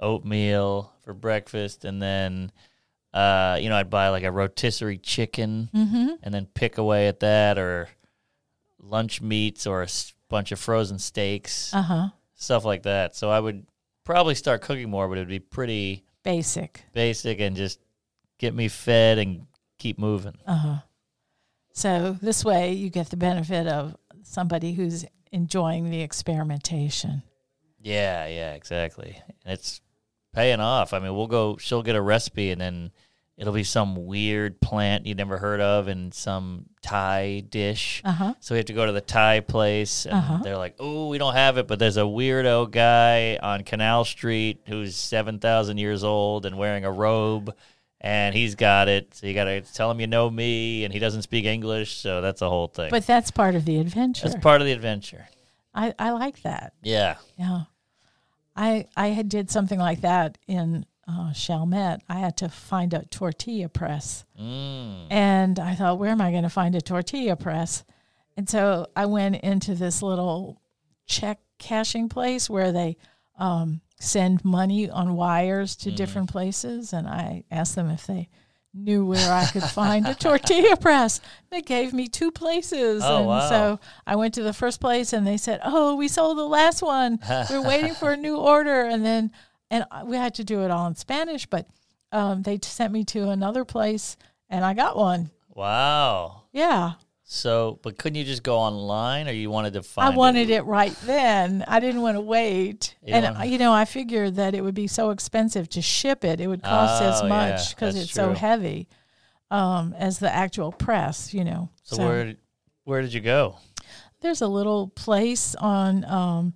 oatmeal 0.00 0.92
for 1.02 1.14
breakfast, 1.14 1.84
and 1.84 2.02
then, 2.02 2.50
uh, 3.18 3.58
you 3.60 3.68
know, 3.68 3.76
I'd 3.76 3.90
buy 3.90 4.08
like 4.10 4.24
a 4.24 4.30
rotisserie 4.32 4.98
chicken 4.98 5.70
Mm-hmm. 5.74 6.08
and 6.22 6.32
then 6.34 6.46
pick 6.46 6.78
away 6.78 7.08
at 7.08 7.20
that, 7.20 7.58
or 7.58 7.88
lunch 8.80 9.20
meats, 9.20 9.66
or 9.66 9.80
a 9.82 9.84
s- 9.86 10.14
bunch 10.28 10.52
of 10.52 10.58
frozen 10.58 10.98
steaks, 10.98 11.72
Uh 11.74 11.82
huh. 11.82 12.08
stuff 12.34 12.64
like 12.64 12.82
that. 12.84 13.16
So 13.16 13.30
I 13.30 13.40
would 13.40 13.66
probably 14.04 14.34
start 14.34 14.62
cooking 14.62 14.90
more, 14.90 15.08
but 15.08 15.18
it'd 15.18 15.28
be 15.28 15.40
pretty 15.40 16.04
Basic. 16.22 16.82
basic 16.92 17.40
and 17.40 17.56
just 17.56 17.80
get 18.38 18.54
me 18.54 18.68
fed 18.68 19.18
and 19.18 19.46
keep 19.78 19.98
moving. 19.98 20.36
Uh 20.46 20.54
huh. 20.56 20.76
So 21.72 22.16
this 22.20 22.44
way, 22.44 22.72
you 22.72 22.90
get 22.90 23.10
the 23.10 23.16
benefit 23.16 23.66
of 23.66 23.96
somebody 24.22 24.72
who's 24.74 25.04
enjoying 25.32 25.90
the 25.90 26.00
experimentation. 26.02 27.22
Yeah, 27.80 28.26
yeah, 28.26 28.54
exactly. 28.54 29.20
And 29.44 29.54
it's 29.54 29.80
paying 30.34 30.60
off. 30.60 30.92
I 30.92 30.98
mean, 30.98 31.14
we'll 31.14 31.26
go. 31.28 31.56
She'll 31.58 31.82
get 31.82 31.96
a 31.96 32.02
recipe, 32.02 32.50
and 32.50 32.60
then 32.60 32.90
it'll 33.38 33.52
be 33.54 33.64
some 33.64 34.06
weird 34.06 34.60
plant 34.60 35.06
you'd 35.06 35.16
never 35.16 35.38
heard 35.38 35.60
of 35.60 35.88
in 35.88 36.12
some 36.12 36.66
Thai 36.82 37.44
dish. 37.48 38.02
Uh 38.04 38.12
huh. 38.12 38.34
So 38.40 38.54
we 38.54 38.58
have 38.58 38.66
to 38.66 38.72
go 38.74 38.84
to 38.84 38.92
the 38.92 39.00
Thai 39.00 39.40
place, 39.40 40.04
and 40.04 40.14
Uh-huh. 40.14 40.38
they're 40.42 40.56
like, 40.58 40.74
"Oh, 40.78 41.08
we 41.08 41.16
don't 41.18 41.34
have 41.34 41.56
it, 41.56 41.66
but 41.66 41.78
there's 41.78 41.96
a 41.96 42.00
weirdo 42.02 42.70
guy 42.70 43.38
on 43.42 43.62
Canal 43.64 44.04
Street 44.04 44.60
who's 44.66 44.96
seven 44.96 45.38
thousand 45.38 45.78
years 45.78 46.02
old 46.04 46.44
and 46.44 46.58
wearing 46.58 46.84
a 46.84 46.92
robe." 46.92 47.54
And 48.00 48.32
he's 48.32 48.54
got 48.54 48.88
it. 48.88 49.12
So 49.14 49.26
you 49.26 49.34
got 49.34 49.44
to 49.46 49.60
tell 49.60 49.90
him 49.90 49.98
you 49.98 50.06
know 50.06 50.30
me, 50.30 50.84
and 50.84 50.92
he 50.92 51.00
doesn't 51.00 51.22
speak 51.22 51.44
English. 51.46 51.96
So 51.96 52.20
that's 52.20 52.38
the 52.38 52.48
whole 52.48 52.68
thing. 52.68 52.90
But 52.90 53.06
that's 53.08 53.32
part 53.32 53.56
of 53.56 53.64
the 53.64 53.78
adventure. 53.78 54.28
that's 54.28 54.40
part 54.40 54.60
of 54.60 54.66
the 54.68 54.72
adventure. 54.72 55.26
I, 55.74 55.92
I 55.98 56.10
like 56.10 56.42
that. 56.42 56.74
Yeah. 56.82 57.16
Yeah. 57.36 57.62
I 58.54 58.86
I 58.96 59.08
had 59.08 59.28
did 59.28 59.50
something 59.50 59.78
like 59.80 60.00
that 60.02 60.38
in 60.46 60.86
uh, 61.08 61.32
Chalmette. 61.32 62.02
I 62.08 62.18
had 62.18 62.36
to 62.38 62.48
find 62.48 62.92
a 62.94 63.04
tortilla 63.06 63.68
press, 63.68 64.24
Mm. 64.40 65.06
and 65.10 65.58
I 65.58 65.74
thought, 65.74 65.98
where 65.98 66.10
am 66.10 66.20
I 66.20 66.30
going 66.30 66.42
to 66.44 66.50
find 66.50 66.74
a 66.74 66.80
tortilla 66.80 67.34
press? 67.36 67.84
And 68.36 68.48
so 68.48 68.86
I 68.94 69.06
went 69.06 69.36
into 69.36 69.74
this 69.74 70.02
little 70.02 70.60
check 71.06 71.40
cashing 71.58 72.08
place 72.08 72.48
where 72.48 72.70
they 72.72 72.96
um, 73.38 73.80
send 73.98 74.44
money 74.44 74.88
on 74.90 75.14
wires 75.16 75.74
to 75.76 75.90
different 75.90 76.30
places, 76.30 76.92
and 76.92 77.08
I 77.08 77.44
asked 77.50 77.74
them 77.74 77.90
if 77.90 78.06
they 78.06 78.28
knew 78.74 79.04
where 79.06 79.32
I 79.32 79.46
could 79.46 79.62
find 79.64 80.06
a 80.06 80.14
tortilla 80.14 80.76
press. 80.80 81.20
They 81.50 81.62
gave 81.62 81.92
me 81.92 82.06
two 82.06 82.30
places. 82.30 83.02
Oh, 83.04 83.16
and 83.18 83.26
wow. 83.26 83.48
so 83.48 83.80
I 84.06 84.14
went 84.16 84.34
to 84.34 84.42
the 84.42 84.52
first 84.52 84.78
place 84.80 85.12
and 85.12 85.26
they 85.26 85.36
said, 85.38 85.60
"Oh, 85.64 85.96
we 85.96 86.06
sold 86.06 86.36
the 86.38 86.44
last 86.46 86.82
one. 86.82 87.18
We're 87.50 87.66
waiting 87.66 87.94
for 87.94 88.10
a 88.12 88.16
new 88.16 88.36
order." 88.36 88.82
And 88.82 89.04
then 89.04 89.32
and 89.70 89.84
we 90.04 90.16
had 90.16 90.34
to 90.34 90.44
do 90.44 90.62
it 90.62 90.70
all 90.70 90.86
in 90.86 90.94
Spanish, 90.94 91.46
but 91.46 91.68
um, 92.12 92.42
they 92.42 92.58
sent 92.62 92.92
me 92.92 93.04
to 93.04 93.30
another 93.30 93.64
place 93.64 94.16
and 94.48 94.64
I 94.64 94.74
got 94.74 94.96
one. 94.96 95.30
Wow. 95.54 96.44
Yeah. 96.52 96.92
So, 97.24 97.78
but 97.82 97.98
couldn't 97.98 98.16
you 98.16 98.24
just 98.24 98.42
go 98.42 98.56
online, 98.56 99.28
or 99.28 99.32
you 99.32 99.50
wanted 99.50 99.74
to 99.74 99.82
find? 99.82 100.14
I 100.14 100.16
wanted 100.16 100.48
it 100.48 100.62
right 100.62 100.96
then. 101.04 101.62
I 101.68 101.78
didn't 101.78 102.00
want 102.00 102.16
to 102.16 102.22
wait. 102.22 102.96
You 103.04 103.12
and 103.12 103.36
uh, 103.36 103.42
you 103.42 103.58
know, 103.58 103.70
I 103.70 103.84
figured 103.84 104.36
that 104.36 104.54
it 104.54 104.62
would 104.62 104.74
be 104.74 104.86
so 104.86 105.10
expensive 105.10 105.68
to 105.70 105.82
ship 105.82 106.24
it. 106.24 106.40
It 106.40 106.46
would 106.46 106.62
cost 106.62 107.02
as 107.02 107.20
Oh, 107.20 107.24
yeah, 107.24 107.28
much 107.28 107.74
because 107.74 107.96
that's 107.96 108.06
it's 108.06 108.14
so 108.14 108.32
heavy 108.32 108.88
um, 109.50 109.94
as 109.98 110.18
the 110.18 110.34
actual 110.34 110.72
press, 110.72 111.34
you 111.34 111.44
know. 111.44 111.68
So, 111.82 111.98
where 111.98 112.24
did, 112.24 112.38
where 112.84 113.02
did 113.02 113.12
you 113.12 113.20
go? 113.20 113.56
there's 114.20 114.42
a 114.42 114.48
little 114.48 114.88
place 114.88 115.54
on 115.54 116.04
um, 116.04 116.54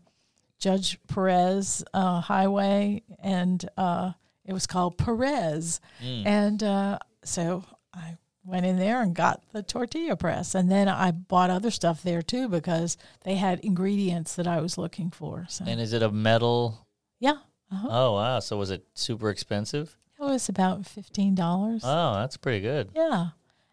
Judge 0.63 0.97
Perez 1.09 1.83
uh, 1.93 2.21
Highway, 2.21 3.03
and 3.19 3.69
uh, 3.77 4.13
it 4.45 4.53
was 4.53 4.69
called 4.69 4.97
Perez. 4.97 5.81
Mm. 6.01 6.25
And 6.25 6.63
uh, 6.63 6.99
so 7.25 7.65
I 7.93 8.17
went 8.45 8.65
in 8.65 8.79
there 8.79 9.03
and 9.03 9.13
got 9.13 9.43
the 9.53 9.65
tortilla 9.65 10.15
press, 10.17 10.55
and 10.55 10.71
then 10.71 10.87
I 10.89 11.11
bought 11.11 11.51
other 11.51 11.73
stuff 11.73 12.05
there 12.05 12.23
too 12.23 12.49
because 12.49 12.97
they 13.25 13.35
had 13.35 13.59
ingredients 13.61 14.37
that 14.37 14.47
I 14.47 14.61
was 14.61 14.79
looking 14.79 15.11
for. 15.11 15.47
So 15.49 15.65
And 15.67 15.81
is 15.81 15.93
it 15.93 16.03
a 16.05 16.13
metal? 16.13 16.87
yeah, 17.19 17.39
uh-huh. 17.73 17.89
Oh 17.91 18.13
wow! 18.15 18.39
So 18.39 18.57
was 18.57 18.71
it 18.71 18.87
super 18.95 19.31
expensive? 19.31 19.97
it 20.21 20.23
was 20.23 20.49
about 20.49 20.87
fifteen 20.87 21.35
dollars. 21.35 21.83
Oh, 21.85 22.15
that's 22.15 22.37
pretty 22.37 22.61
good. 22.61 22.91
yeah, 22.95 23.31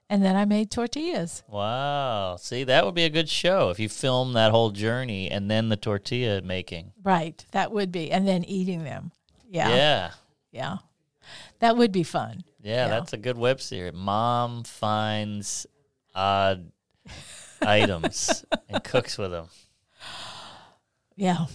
and 0.10 0.24
then 0.24 0.36
I 0.36 0.46
made 0.46 0.72
tortillas. 0.72 1.44
Wow. 1.48 2.36
See, 2.38 2.64
that 2.64 2.86
would 2.86 2.96
be 2.96 3.04
a 3.06 3.10
good 3.10 3.30
show 3.30 3.70
if 3.70 3.80
you 3.80 3.88
film 3.90 4.34
that 4.34 4.52
whole 4.52 4.72
journey 4.72 5.30
and 5.30 5.50
then 5.50 5.70
the 5.70 5.78
tortilla 5.78 6.42
making. 6.42 6.92
Right, 7.04 7.44
that 7.52 7.72
would 7.72 7.92
be, 7.92 8.12
and 8.12 8.28
then 8.28 8.44
eating 8.44 8.84
them. 8.84 9.12
Yeah, 9.48 9.70
Yeah. 9.70 10.12
yeah. 10.52 10.78
that 11.60 11.78
would 11.78 11.92
be 11.92 12.04
fun. 12.04 12.44
Yeah, 12.62 12.86
Yeah. 12.86 12.88
that's 12.88 13.14
a 13.14 13.18
good 13.18 13.38
web 13.38 13.62
series. 13.62 13.94
Mom 13.94 14.64
finds 14.64 15.66
odd 16.16 16.72
items 17.62 18.44
and 18.68 18.84
cooks 18.84 19.18
with 19.18 19.32
them. 19.32 19.48
Yeah. 21.16 21.46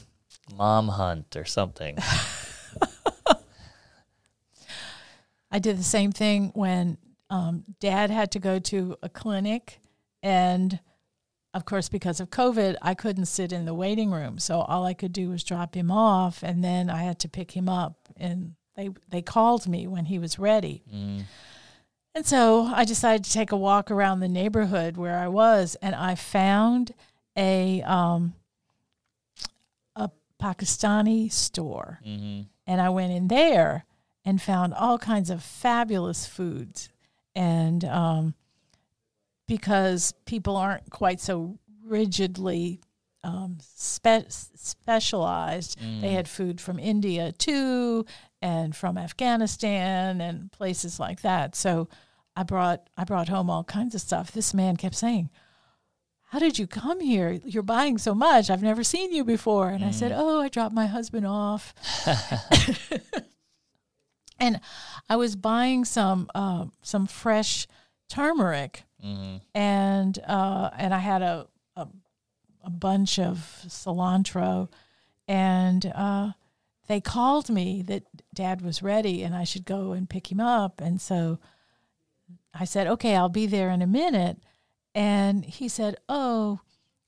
Mom 0.55 0.89
hunt 0.89 1.37
or 1.37 1.45
something. 1.45 1.97
I 5.51 5.59
did 5.61 5.79
the 5.79 5.85
same 5.85 6.11
thing 6.13 6.51
when 6.55 6.99
um, 7.31 7.65
dad 7.81 8.11
had 8.11 8.31
to 8.33 8.39
go 8.39 8.59
to 8.59 8.97
a 9.03 9.09
clinic. 9.09 9.81
And 10.23 10.81
of 11.53 11.65
course, 11.65 11.89
because 11.89 12.21
of 12.21 12.31
COVID, 12.31 12.77
I 12.83 12.95
couldn't 12.95 13.27
sit 13.27 13.53
in 13.53 13.65
the 13.65 13.75
waiting 13.75 14.11
room. 14.11 14.39
So 14.39 14.61
all 14.61 14.85
I 14.85 14.95
could 14.95 15.13
do 15.13 15.31
was 15.31 15.45
drop 15.45 15.75
him 15.75 15.91
off. 15.91 16.43
And 16.43 16.65
then 16.65 16.91
I 16.91 17.03
had 17.03 17.19
to 17.21 17.29
pick 17.29 17.53
him 17.53 17.69
up. 17.69 18.09
And 18.17 18.55
they, 18.77 18.91
they 19.09 19.23
called 19.23 19.67
me 19.67 19.87
when 19.87 20.07
he 20.07 20.19
was 20.19 20.39
ready. 20.39 20.83
Mm. 20.93 21.25
And 22.17 22.27
so 22.27 22.65
I 22.65 22.85
decided 22.85 23.25
to 23.25 23.33
take 23.33 23.53
a 23.53 23.57
walk 23.57 23.91
around 23.91 24.21
the 24.21 24.29
neighborhood 24.29 24.97
where 24.97 25.19
I 25.19 25.29
was. 25.29 25.77
And 25.83 25.95
I 25.95 26.15
found 26.15 26.95
a, 27.37 27.83
um, 27.83 28.35
a 29.97 30.11
Pakistani 30.41 31.31
store 31.33 32.01
hmm 32.05 32.43
and 32.67 32.81
I 32.81 32.89
went 32.89 33.13
in 33.13 33.29
there 33.29 33.85
and 34.25 34.41
found 34.41 34.75
all 34.75 34.99
kinds 34.99 35.31
of 35.31 35.43
fabulous 35.43 36.27
foods. 36.27 36.89
And 37.35 37.85
um, 37.85 38.35
because 39.47 40.15
people 40.25 40.57
aren't 40.57 40.89
quite 40.91 41.21
so 41.21 41.59
rigidly 41.85 42.81
um, 43.23 43.59
spe- 43.61 44.29
specialized, 44.29 45.79
they 46.01 46.11
had 46.11 46.29
food 46.29 46.61
from 46.61 46.79
India 46.79 47.33
too, 47.33 48.05
and 48.43 48.77
from 48.77 48.99
Afghanistan 48.99 50.21
and 50.21 50.53
places 50.53 51.01
like 51.01 51.23
that. 51.23 51.55
So 51.55 51.89
I 52.37 52.43
brought 52.43 52.89
I 52.97 53.05
brought 53.05 53.29
home 53.29 53.49
all 53.49 53.65
kinds 53.65 53.95
of 53.95 54.01
stuff. 54.01 54.31
This 54.33 54.53
man 54.53 54.77
kept 54.77 54.95
saying, 54.95 55.31
how 56.35 56.41
did 56.41 56.59
you 56.59 56.67
come 56.67 56.99
here? 57.01 57.39
You're 57.45 57.63
buying 57.63 57.97
so 57.97 58.13
much. 58.13 58.51
I've 58.51 58.63
never 58.63 58.83
seen 58.83 59.13
you 59.13 59.25
before. 59.25 59.69
And 59.69 59.85
I 59.85 59.93
said, 59.93 60.11
Oh, 60.13 60.41
I 60.41 60.49
dropped 60.49 60.75
my 60.75 60.87
husband 60.87 61.27
off. 61.27 61.73
and 64.39 64.61
I 65.09 65.17
was 65.17 65.37
buying 65.37 65.85
some 65.85 66.29
uh, 66.35 66.67
some 66.83 67.07
fresh 67.07 67.67
turmeric, 68.09 68.85
hmm 69.01 69.37
and 69.55 70.19
uh, 70.27 70.71
and 70.77 70.95
I 70.95 70.99
had 70.99 71.23
a, 71.23 71.47
a 71.77 71.87
a 72.63 72.71
bunch 72.71 73.19
of 73.19 73.65
cilantro, 73.67 74.69
and 75.29 75.87
uh, 75.95 76.33
they 76.89 77.01
called 77.01 77.49
me 77.49 77.83
that 77.83 78.05
Dad 78.33 78.63
was 78.63 78.83
ready 78.83 79.23
and 79.23 79.35
I 79.35 79.45
should 79.45 79.65
go 79.65 79.93
and 79.93 80.09
pick 80.09 80.31
him 80.31 80.41
up, 80.41 80.81
and 80.81 81.01
so 81.01 81.39
I 82.53 82.65
said, 82.65 82.87
"Okay, 82.87 83.17
I'll 83.17 83.29
be 83.29 83.47
there 83.47 83.71
in 83.71 83.83
a 83.83 83.87
minute," 83.87 84.39
and 84.95 85.45
he 85.45 85.69
said, 85.69 85.97
"Oh." 86.09 86.61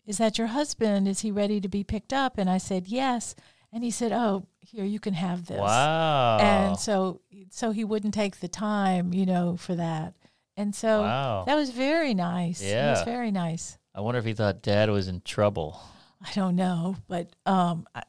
Is 0.07 0.19
that 0.19 0.39
your 0.39 0.47
husband? 0.47 1.09
Is 1.09 1.23
he 1.23 1.33
ready 1.33 1.61
to 1.61 1.69
be 1.69 1.83
picked 1.83 2.12
up? 2.12 2.39
And 2.39 2.49
I 2.49 2.59
said, 2.59 2.87
Yes. 2.87 3.35
And 3.77 3.85
he 3.85 3.91
said, 3.91 4.11
Oh, 4.11 4.47
here, 4.61 4.87
you 4.87 4.99
can 4.99 5.12
have 5.12 5.45
this 5.45 5.61
Wow. 5.61 6.39
and 6.41 6.79
so 6.79 7.21
so 7.51 7.73
he 7.73 7.85
wouldn't 7.85 8.15
take 8.15 8.41
the 8.41 8.49
time 8.49 9.12
you 9.12 9.27
know 9.27 9.57
for 9.59 9.75
that 9.75 10.15
and 10.57 10.75
so 10.75 11.03
wow. 11.03 11.45
that 11.47 11.55
was 11.55 11.71
very 11.71 12.15
nice 12.15 12.62
Yeah, 12.62 12.89
it 12.89 12.91
was 12.93 13.03
very 13.05 13.31
nice 13.31 13.77
I 13.95 14.01
wonder 14.01 14.19
if 14.19 14.25
he 14.25 14.33
thought 14.33 14.62
dad 14.62 14.89
was 14.91 15.09
in 15.09 15.21
trouble. 15.21 15.79
i 16.25 16.33
don't 16.33 16.57
know 16.57 16.97
but 17.07 17.37
um 17.45 17.87
i 17.95 18.03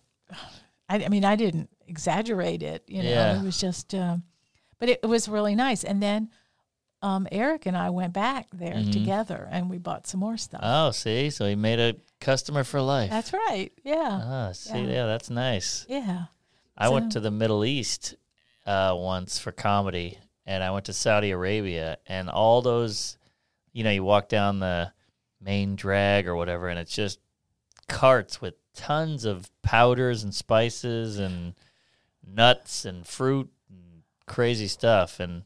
i, 0.90 1.10
mean 1.10 1.26
i 1.26 1.36
didn't 1.36 1.70
exaggerate 1.88 2.64
it 2.64 2.84
you 2.88 3.04
know 3.04 3.10
Yeah. 3.10 3.38
it 3.38 3.44
was 3.44 3.60
just 3.60 3.94
um 3.94 4.24
but 4.80 4.88
it, 4.90 5.00
it 5.04 5.08
was 5.08 5.28
really 5.28 5.54
nice 5.56 5.84
and 5.84 6.02
then 6.02 6.30
um 7.02 7.28
eric 7.32 7.66
and 7.66 7.78
i 7.78 7.90
went 7.90 8.12
back 8.14 8.48
there 8.52 8.76
Mhm. 8.76 8.92
together 8.92 9.48
and 9.52 9.70
we 9.70 9.78
bought 9.78 10.08
some 10.08 10.20
more 10.20 10.38
stuff 10.38 10.62
Oh, 10.64 10.92
see? 10.92 11.30
So 11.30 11.46
he 11.48 11.56
made 11.56 11.80
a 11.80 11.96
customer 12.20 12.64
for 12.64 12.82
life. 12.82 13.10
that's 13.12 13.34
right 13.34 13.72
yeah 13.84 14.20
Ah, 14.24 14.52
see, 14.54 14.70
Yeah. 14.82 14.88
yeah, 14.88 15.06
that's 15.06 15.30
nice. 15.30 15.86
yeah 15.88 16.26
I 16.78 16.90
went 16.90 17.12
to 17.14 17.20
the 17.20 17.32
Middle 17.32 17.66
East 17.66 18.16
uh, 18.68 18.94
once 18.96 19.40
for 19.40 19.52
comedy, 19.52 20.20
and 20.46 20.64
I 20.64 20.70
went 20.72 20.86
to 20.86 20.94
Saudi 20.94 21.32
Arabia, 21.32 21.98
and 22.06 22.30
all 22.30 22.62
those, 22.62 23.18
you 23.74 23.84
know, 23.84 23.90
you 23.90 24.04
walk 24.04 24.30
down 24.30 24.60
the 24.60 24.92
main 25.42 25.76
drag 25.76 26.28
or 26.28 26.36
whatever, 26.36 26.68
and 26.70 26.78
it's 26.78 26.94
just 26.94 27.20
carts 27.88 28.42
with 28.42 28.54
tons 28.76 29.26
of 29.26 29.50
powders 29.64 30.22
and 30.24 30.36
spices 30.36 31.18
and 31.18 31.56
nuts 32.24 32.86
and 32.86 33.08
fruit 33.08 33.50
and 33.70 34.04
crazy 34.28 34.68
stuff, 34.68 35.20
and 35.20 35.44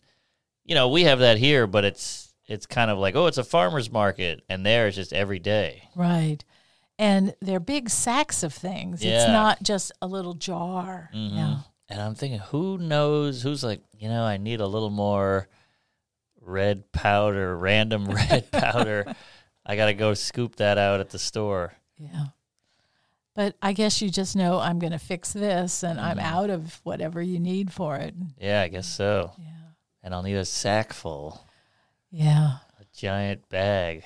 you 0.72 0.76
know, 0.76 0.88
we 0.88 1.04
have 1.04 1.20
that 1.20 1.38
here, 1.38 1.68
but 1.68 1.84
it's 1.84 2.34
it's 2.48 2.66
kind 2.66 2.90
of 2.90 2.98
like, 2.98 3.14
oh, 3.18 3.28
it's 3.28 3.38
a 3.38 3.44
farmer's 3.44 3.92
market, 3.92 4.42
and 4.48 4.66
there 4.66 4.88
it's 4.88 4.96
just 4.96 5.12
every 5.12 5.40
day. 5.40 5.90
right 5.98 6.46
and 6.98 7.34
they're 7.42 7.60
big 7.60 7.90
sacks 7.90 8.44
of 8.44 8.54
things 8.54 9.02
it's 9.04 9.26
not 9.28 9.62
just 9.64 9.92
a 10.02 10.08
little 10.08 10.34
jar 10.36 11.10
Mhm. 11.14 11.36
yeah 11.36 11.58
And 11.90 12.00
I'm 12.02 12.16
thinking, 12.16 12.40
who 12.40 12.78
knows? 12.78 13.42
Who's 13.42 13.64
like, 13.64 13.82
you 13.98 14.08
know, 14.08 14.24
I 14.24 14.38
need 14.38 14.62
a 14.62 14.68
little 14.68 14.90
more 14.92 15.48
red 16.40 16.92
powder, 16.92 17.58
random 17.58 18.06
red 18.30 18.52
powder. 18.52 19.14
I 19.66 19.76
got 19.76 19.88
to 19.88 19.94
go 19.94 20.14
scoop 20.14 20.56
that 20.58 20.78
out 20.78 21.00
at 21.00 21.10
the 21.10 21.20
store. 21.20 21.74
Yeah. 21.98 22.26
But 23.36 23.56
I 23.62 23.74
guess 23.74 24.02
you 24.02 24.10
just 24.10 24.36
know 24.36 24.60
I'm 24.60 24.78
going 24.80 24.92
to 24.94 25.00
fix 25.00 25.32
this 25.34 25.84
and 25.84 26.00
I'm 26.00 26.18
Mhm. 26.18 26.24
out 26.24 26.50
of 26.50 26.80
whatever 26.84 27.22
you 27.22 27.40
need 27.40 27.72
for 27.72 27.96
it. 27.96 28.14
Yeah, 28.40 28.62
I 28.62 28.68
guess 28.68 28.88
so. 28.88 29.32
Yeah. 29.40 29.46
And 30.04 30.14
I'll 30.14 30.24
need 30.24 30.36
a 30.36 30.46
sack 30.46 30.94
full, 30.94 31.48
Yeah. 32.10 32.58
a 32.80 32.86
giant 32.96 33.48
bag. 33.50 34.04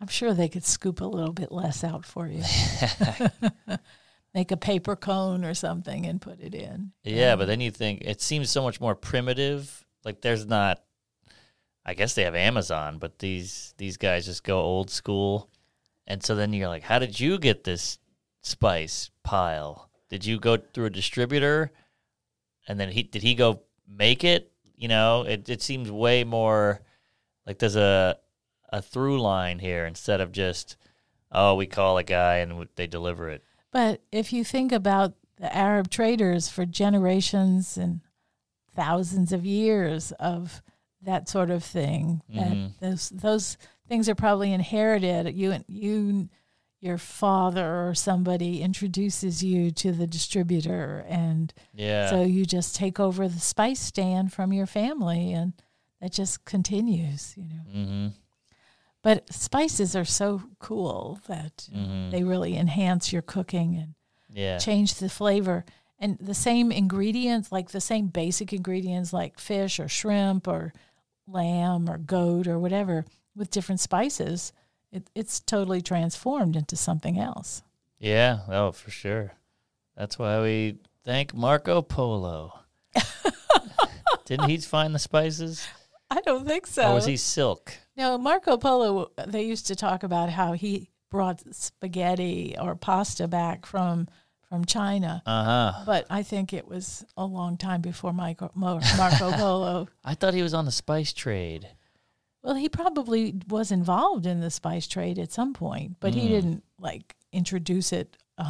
I'm 0.00 0.08
sure 0.08 0.32
they 0.34 0.48
could 0.48 0.64
scoop 0.64 1.00
a 1.00 1.04
little 1.04 1.32
bit 1.32 1.50
less 1.52 1.82
out 1.84 2.04
for 2.04 2.26
you. 2.28 2.42
Make 4.34 4.50
a 4.52 4.56
paper 4.56 4.94
cone 4.94 5.44
or 5.44 5.54
something 5.54 6.06
and 6.06 6.20
put 6.20 6.40
it 6.40 6.54
in. 6.54 6.92
Yeah, 7.02 7.34
but 7.36 7.46
then 7.46 7.60
you 7.60 7.70
think 7.70 8.02
it 8.02 8.20
seems 8.20 8.50
so 8.50 8.62
much 8.62 8.80
more 8.80 8.94
primitive. 8.94 9.84
Like 10.04 10.20
there's 10.20 10.46
not 10.46 10.82
I 11.84 11.94
guess 11.94 12.14
they 12.14 12.24
have 12.24 12.34
Amazon, 12.34 12.98
but 12.98 13.18
these 13.18 13.72
these 13.78 13.96
guys 13.96 14.26
just 14.26 14.44
go 14.44 14.60
old 14.60 14.90
school. 14.90 15.48
And 16.06 16.22
so 16.22 16.34
then 16.34 16.52
you're 16.52 16.68
like, 16.68 16.82
how 16.82 16.98
did 16.98 17.18
you 17.18 17.38
get 17.38 17.64
this 17.64 17.98
spice 18.42 19.10
pile? 19.22 19.90
Did 20.10 20.24
you 20.24 20.38
go 20.38 20.56
through 20.58 20.86
a 20.86 20.90
distributor? 20.90 21.72
And 22.68 22.78
then 22.78 22.90
he 22.90 23.02
did 23.02 23.22
he 23.22 23.34
go 23.34 23.62
make 23.88 24.22
it? 24.22 24.52
You 24.78 24.88
know, 24.88 25.22
it 25.22 25.48
it 25.48 25.60
seems 25.62 25.90
way 25.90 26.24
more 26.24 26.80
like 27.46 27.58
there's 27.58 27.76
a 27.76 28.16
a 28.72 28.80
through 28.82 29.20
line 29.20 29.58
here 29.58 29.86
instead 29.86 30.20
of 30.20 30.32
just 30.32 30.76
oh, 31.32 31.54
we 31.56 31.66
call 31.66 31.98
a 31.98 32.04
guy 32.04 32.36
and 32.36 32.66
they 32.76 32.86
deliver 32.86 33.28
it. 33.28 33.42
But 33.70 34.00
if 34.12 34.32
you 34.32 34.44
think 34.44 34.72
about 34.72 35.12
the 35.36 35.54
Arab 35.54 35.90
traders 35.90 36.48
for 36.48 36.64
generations 36.64 37.76
and 37.76 38.00
thousands 38.74 39.32
of 39.32 39.44
years 39.44 40.12
of 40.12 40.62
that 41.02 41.28
sort 41.28 41.50
of 41.50 41.62
thing, 41.64 42.22
Mhm. 42.32 42.78
those 42.80 43.08
those 43.10 43.56
things 43.88 44.08
are 44.08 44.14
probably 44.14 44.52
inherited. 44.52 45.34
You 45.36 45.64
you 45.68 46.28
your 46.80 46.98
father 46.98 47.88
or 47.88 47.94
somebody 47.94 48.62
introduces 48.62 49.42
you 49.42 49.70
to 49.72 49.90
the 49.92 50.06
distributor 50.06 51.04
and 51.08 51.52
Yeah. 51.74 52.08
so 52.10 52.22
you 52.22 52.44
just 52.46 52.76
take 52.76 53.00
over 53.00 53.26
the 53.28 53.40
spice 53.40 53.80
stand 53.80 54.32
from 54.32 54.52
your 54.52 54.66
family 54.66 55.32
and 55.32 55.52
that 56.00 56.12
just 56.12 56.44
continues, 56.44 57.34
you 57.36 57.44
know. 57.44 57.62
mhm. 57.74 58.12
But 59.02 59.32
spices 59.32 59.96
are 59.96 60.04
so 60.04 60.42
cool 60.58 61.20
that 61.26 61.68
Mhm. 61.72 62.10
they 62.10 62.22
really 62.22 62.56
enhance 62.56 63.12
your 63.12 63.22
cooking 63.22 63.76
and 63.76 63.94
Yeah. 64.32 64.58
change 64.58 64.94
the 64.94 65.08
flavor. 65.08 65.64
And 65.98 66.16
the 66.18 66.34
same 66.34 66.70
ingredients, 66.70 67.50
like 67.50 67.70
the 67.70 67.80
same 67.80 68.06
basic 68.08 68.52
ingredients, 68.52 69.12
like 69.12 69.38
fish 69.40 69.80
or 69.80 69.88
shrimp 69.88 70.46
or 70.46 70.72
lamb 71.26 71.88
or 71.90 71.98
goat 71.98 72.46
or 72.46 72.58
whatever, 72.58 73.04
with 73.34 73.50
different 73.50 73.80
spices, 73.80 74.52
it, 74.92 75.08
it's 75.14 75.40
totally 75.40 75.80
transformed 75.80 76.56
into 76.56 76.76
something 76.76 77.18
else. 77.18 77.62
Yeah, 77.98 78.40
oh, 78.48 78.72
for 78.72 78.90
sure. 78.90 79.32
That's 79.96 80.18
why 80.18 80.40
we 80.40 80.78
thank 81.04 81.34
Marco 81.34 81.82
Polo. 81.82 82.60
Didn't 84.24 84.48
he 84.48 84.58
find 84.58 84.94
the 84.94 84.98
spices? 84.98 85.66
I 86.10 86.20
don't 86.20 86.46
think 86.46 86.66
so. 86.66 86.90
Or 86.90 86.94
was 86.94 87.06
he 87.06 87.16
silk? 87.16 87.72
No, 87.96 88.16
Marco 88.16 88.56
Polo, 88.56 89.10
they 89.26 89.42
used 89.42 89.66
to 89.66 89.74
talk 89.74 90.02
about 90.02 90.30
how 90.30 90.52
he 90.52 90.90
brought 91.10 91.42
spaghetti 91.54 92.54
or 92.60 92.74
pasta 92.74 93.26
back 93.26 93.66
from 93.66 94.08
from 94.48 94.64
China. 94.64 95.22
Uh 95.26 95.44
huh. 95.44 95.72
But 95.84 96.06
I 96.08 96.22
think 96.22 96.52
it 96.52 96.66
was 96.66 97.04
a 97.16 97.24
long 97.24 97.58
time 97.58 97.82
before 97.82 98.12
Marco, 98.12 98.50
Marco 98.54 99.30
Polo. 99.32 99.88
I 100.04 100.14
thought 100.14 100.34
he 100.34 100.42
was 100.42 100.54
on 100.54 100.64
the 100.64 100.72
spice 100.72 101.12
trade. 101.12 101.68
Well, 102.48 102.56
he 102.56 102.70
probably 102.70 103.34
was 103.46 103.70
involved 103.70 104.24
in 104.24 104.40
the 104.40 104.50
spice 104.50 104.88
trade 104.88 105.18
at 105.18 105.30
some 105.30 105.52
point, 105.52 105.96
but 106.00 106.14
he 106.14 106.28
didn't 106.28 106.64
like 106.80 107.14
introduce 107.30 107.92
it 107.92 108.16
100% 108.40 108.42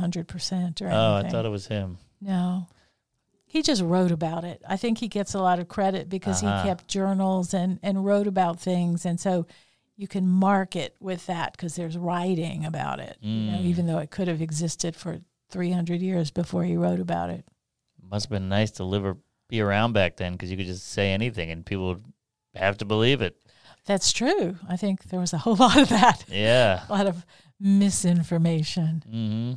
or 0.80 0.84
anything. 0.84 0.87
Oh, 0.92 1.14
I 1.16 1.28
thought 1.28 1.44
it 1.44 1.48
was 1.48 1.66
him. 1.66 1.98
No. 2.20 2.68
he 3.44 3.61
just 3.62 3.82
wrote 3.82 4.12
about 4.12 4.44
it. 4.44 4.62
I 4.68 4.76
think 4.76 4.98
he 4.98 5.08
gets 5.08 5.34
a 5.34 5.40
lot 5.40 5.58
of 5.58 5.66
credit 5.66 6.08
because 6.08 6.44
Uh-huh. 6.44 6.62
he 6.62 6.68
kept 6.68 6.87
journals 6.87 7.52
and, 7.54 7.80
and 7.82 8.04
wrote 8.04 8.26
about 8.28 8.61
things. 8.61 9.04
And 9.06 9.18
so 9.18 9.46
you 9.96 10.06
can 10.06 10.28
mark 10.28 10.76
it 10.76 10.94
with 11.00 11.26
that 11.26 11.52
because 11.52 11.74
there's 11.74 11.96
writing 11.98 12.64
about 12.64 13.00
it, 13.00 13.16
you 13.20 13.50
know, 13.50 13.58
Mm. 13.58 13.64
even 13.64 13.87
though 13.87 13.98
it 13.98 14.11
could 14.12 14.28
have 14.28 14.40
existed 14.42 14.94
for 14.94 15.22
300 15.50 16.00
years 16.02 16.30
before 16.30 16.62
he 16.64 16.76
wrote 16.76 17.00
about 17.00 17.30
it. 17.30 17.44
Must 18.00 18.26
have 18.26 18.30
been 18.30 18.48
nice 18.48 18.70
to 18.72 18.84
live 18.84 19.04
or 19.04 19.16
be 19.48 19.61
around 19.61 19.92
back 19.92 20.16
then 20.18 20.32
because 20.34 20.50
you 20.52 20.56
could 20.56 20.66
just 20.66 20.87
say 20.87 21.11
anything 21.12 21.50
and 21.50 21.66
people 21.66 21.88
would 21.88 22.04
have 22.54 22.76
to 22.78 22.84
believe 22.84 23.22
it. 23.22 23.37
That's 23.88 24.12
true. 24.12 24.57
I 24.68 24.77
think 24.77 25.05
there 25.05 25.18
was 25.18 25.33
a 25.33 25.38
whole 25.38 25.57
lot 25.64 25.77
of 25.81 25.88
that, 25.88 26.24
Yeah. 26.29 26.85
a 26.88 26.92
lot 26.92 27.07
of 27.09 27.24
misinformation. 27.59 29.03
hmm 29.11 29.53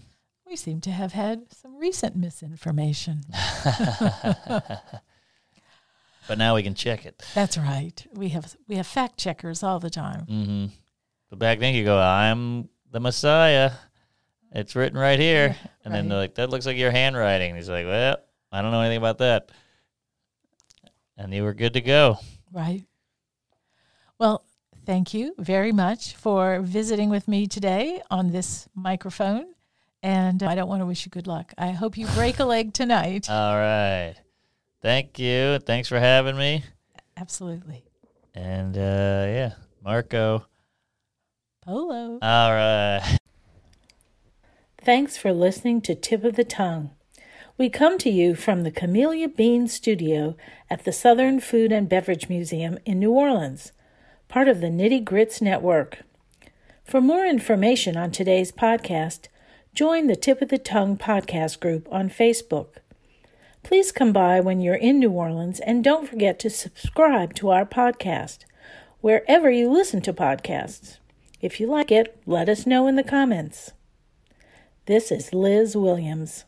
We 0.49 0.55
seem 0.55 0.81
to 0.81 0.91
have 0.91 1.11
had 1.13 1.53
some 1.53 1.77
recent 1.77 2.15
misinformation. 2.15 3.21
But 6.27 6.37
now 6.37 6.55
we 6.55 6.63
can 6.63 6.75
check 6.75 7.05
it. 7.05 7.21
That's 7.33 7.57
right. 7.57 8.05
We 8.13 8.29
have 8.29 8.55
we 8.67 8.75
have 8.77 8.87
fact 8.87 9.17
checkers 9.17 9.63
all 9.63 9.79
the 9.79 9.89
time. 9.89 10.25
hmm 10.27 10.65
But 11.29 11.39
back 11.39 11.59
then 11.59 11.73
you 11.73 11.83
go, 11.83 11.97
I'm 11.99 12.69
the 12.91 12.99
Messiah. 12.99 13.71
It's 14.53 14.75
written 14.75 14.97
right 14.97 15.19
here. 15.19 15.55
And 15.83 15.91
then 15.95 16.07
they're 16.09 16.19
like, 16.19 16.35
that 16.35 16.51
looks 16.51 16.67
like 16.67 16.77
your 16.77 16.91
handwriting. 16.91 17.55
He's 17.55 17.67
like, 17.67 17.87
well, 17.87 18.17
I 18.51 18.61
don't 18.61 18.69
know 18.71 18.81
anything 18.81 18.99
about 18.99 19.17
that. 19.17 19.51
And 21.17 21.33
you 21.33 21.41
were 21.43 21.55
good 21.55 21.73
to 21.73 21.81
go. 21.81 22.17
Right. 22.53 22.83
Well, 24.21 24.45
thank 24.85 25.15
you 25.15 25.33
very 25.39 25.71
much 25.71 26.13
for 26.13 26.61
visiting 26.61 27.09
with 27.09 27.27
me 27.27 27.47
today 27.47 28.03
on 28.11 28.31
this 28.31 28.69
microphone. 28.75 29.55
And 30.03 30.43
I 30.43 30.53
don't 30.53 30.69
want 30.69 30.83
to 30.83 30.85
wish 30.85 31.07
you 31.07 31.09
good 31.09 31.25
luck. 31.25 31.55
I 31.57 31.71
hope 31.71 31.97
you 31.97 32.05
break 32.09 32.37
a 32.37 32.45
leg 32.45 32.71
tonight. 32.71 33.27
All 33.31 33.55
right. 33.55 34.13
Thank 34.79 35.17
you. 35.17 35.57
Thanks 35.57 35.89
for 35.89 35.97
having 35.97 36.37
me. 36.37 36.63
Absolutely. 37.17 37.83
And 38.35 38.77
uh, 38.77 39.25
yeah, 39.27 39.53
Marco. 39.83 40.45
Polo. 41.65 42.19
All 42.21 42.51
right. 42.51 43.17
Thanks 44.79 45.17
for 45.17 45.33
listening 45.33 45.81
to 45.81 45.95
Tip 45.95 46.23
of 46.23 46.35
the 46.35 46.43
Tongue. 46.43 46.91
We 47.57 47.71
come 47.71 47.97
to 47.97 48.11
you 48.11 48.35
from 48.35 48.61
the 48.61 48.71
Camellia 48.71 49.29
Bean 49.29 49.67
Studio 49.67 50.37
at 50.69 50.85
the 50.85 50.93
Southern 50.93 51.39
Food 51.39 51.71
and 51.71 51.89
Beverage 51.89 52.29
Museum 52.29 52.77
in 52.85 52.99
New 52.99 53.13
Orleans, 53.13 53.71
part 54.31 54.47
of 54.47 54.61
the 54.61 54.67
Nitty 54.67 55.03
Grits 55.03 55.41
Network. 55.41 56.03
For 56.85 57.01
more 57.01 57.25
information 57.25 57.97
on 57.97 58.11
today's 58.11 58.49
podcast, 58.49 59.27
join 59.75 60.07
the 60.07 60.15
Tip 60.15 60.41
of 60.41 60.47
the 60.47 60.57
Tongue 60.57 60.95
podcast 60.95 61.59
group 61.59 61.85
on 61.91 62.09
Facebook. 62.09 62.77
Please 63.61 63.91
come 63.91 64.13
by 64.13 64.39
when 64.39 64.61
you're 64.61 64.75
in 64.75 64.99
New 64.99 65.11
Orleans 65.11 65.59
and 65.59 65.83
don't 65.83 66.07
forget 66.07 66.39
to 66.39 66.49
subscribe 66.49 67.33
to 67.35 67.49
our 67.49 67.65
podcast 67.65 68.45
wherever 69.01 69.51
you 69.51 69.69
listen 69.69 69.99
to 70.03 70.13
podcasts. 70.13 70.99
If 71.41 71.59
you 71.59 71.67
like 71.67 71.91
it, 71.91 72.17
let 72.25 72.47
us 72.47 72.65
know 72.65 72.87
in 72.87 72.95
the 72.95 73.03
comments. 73.03 73.73
This 74.85 75.11
is 75.11 75.33
Liz 75.33 75.75
Williams. 75.75 76.45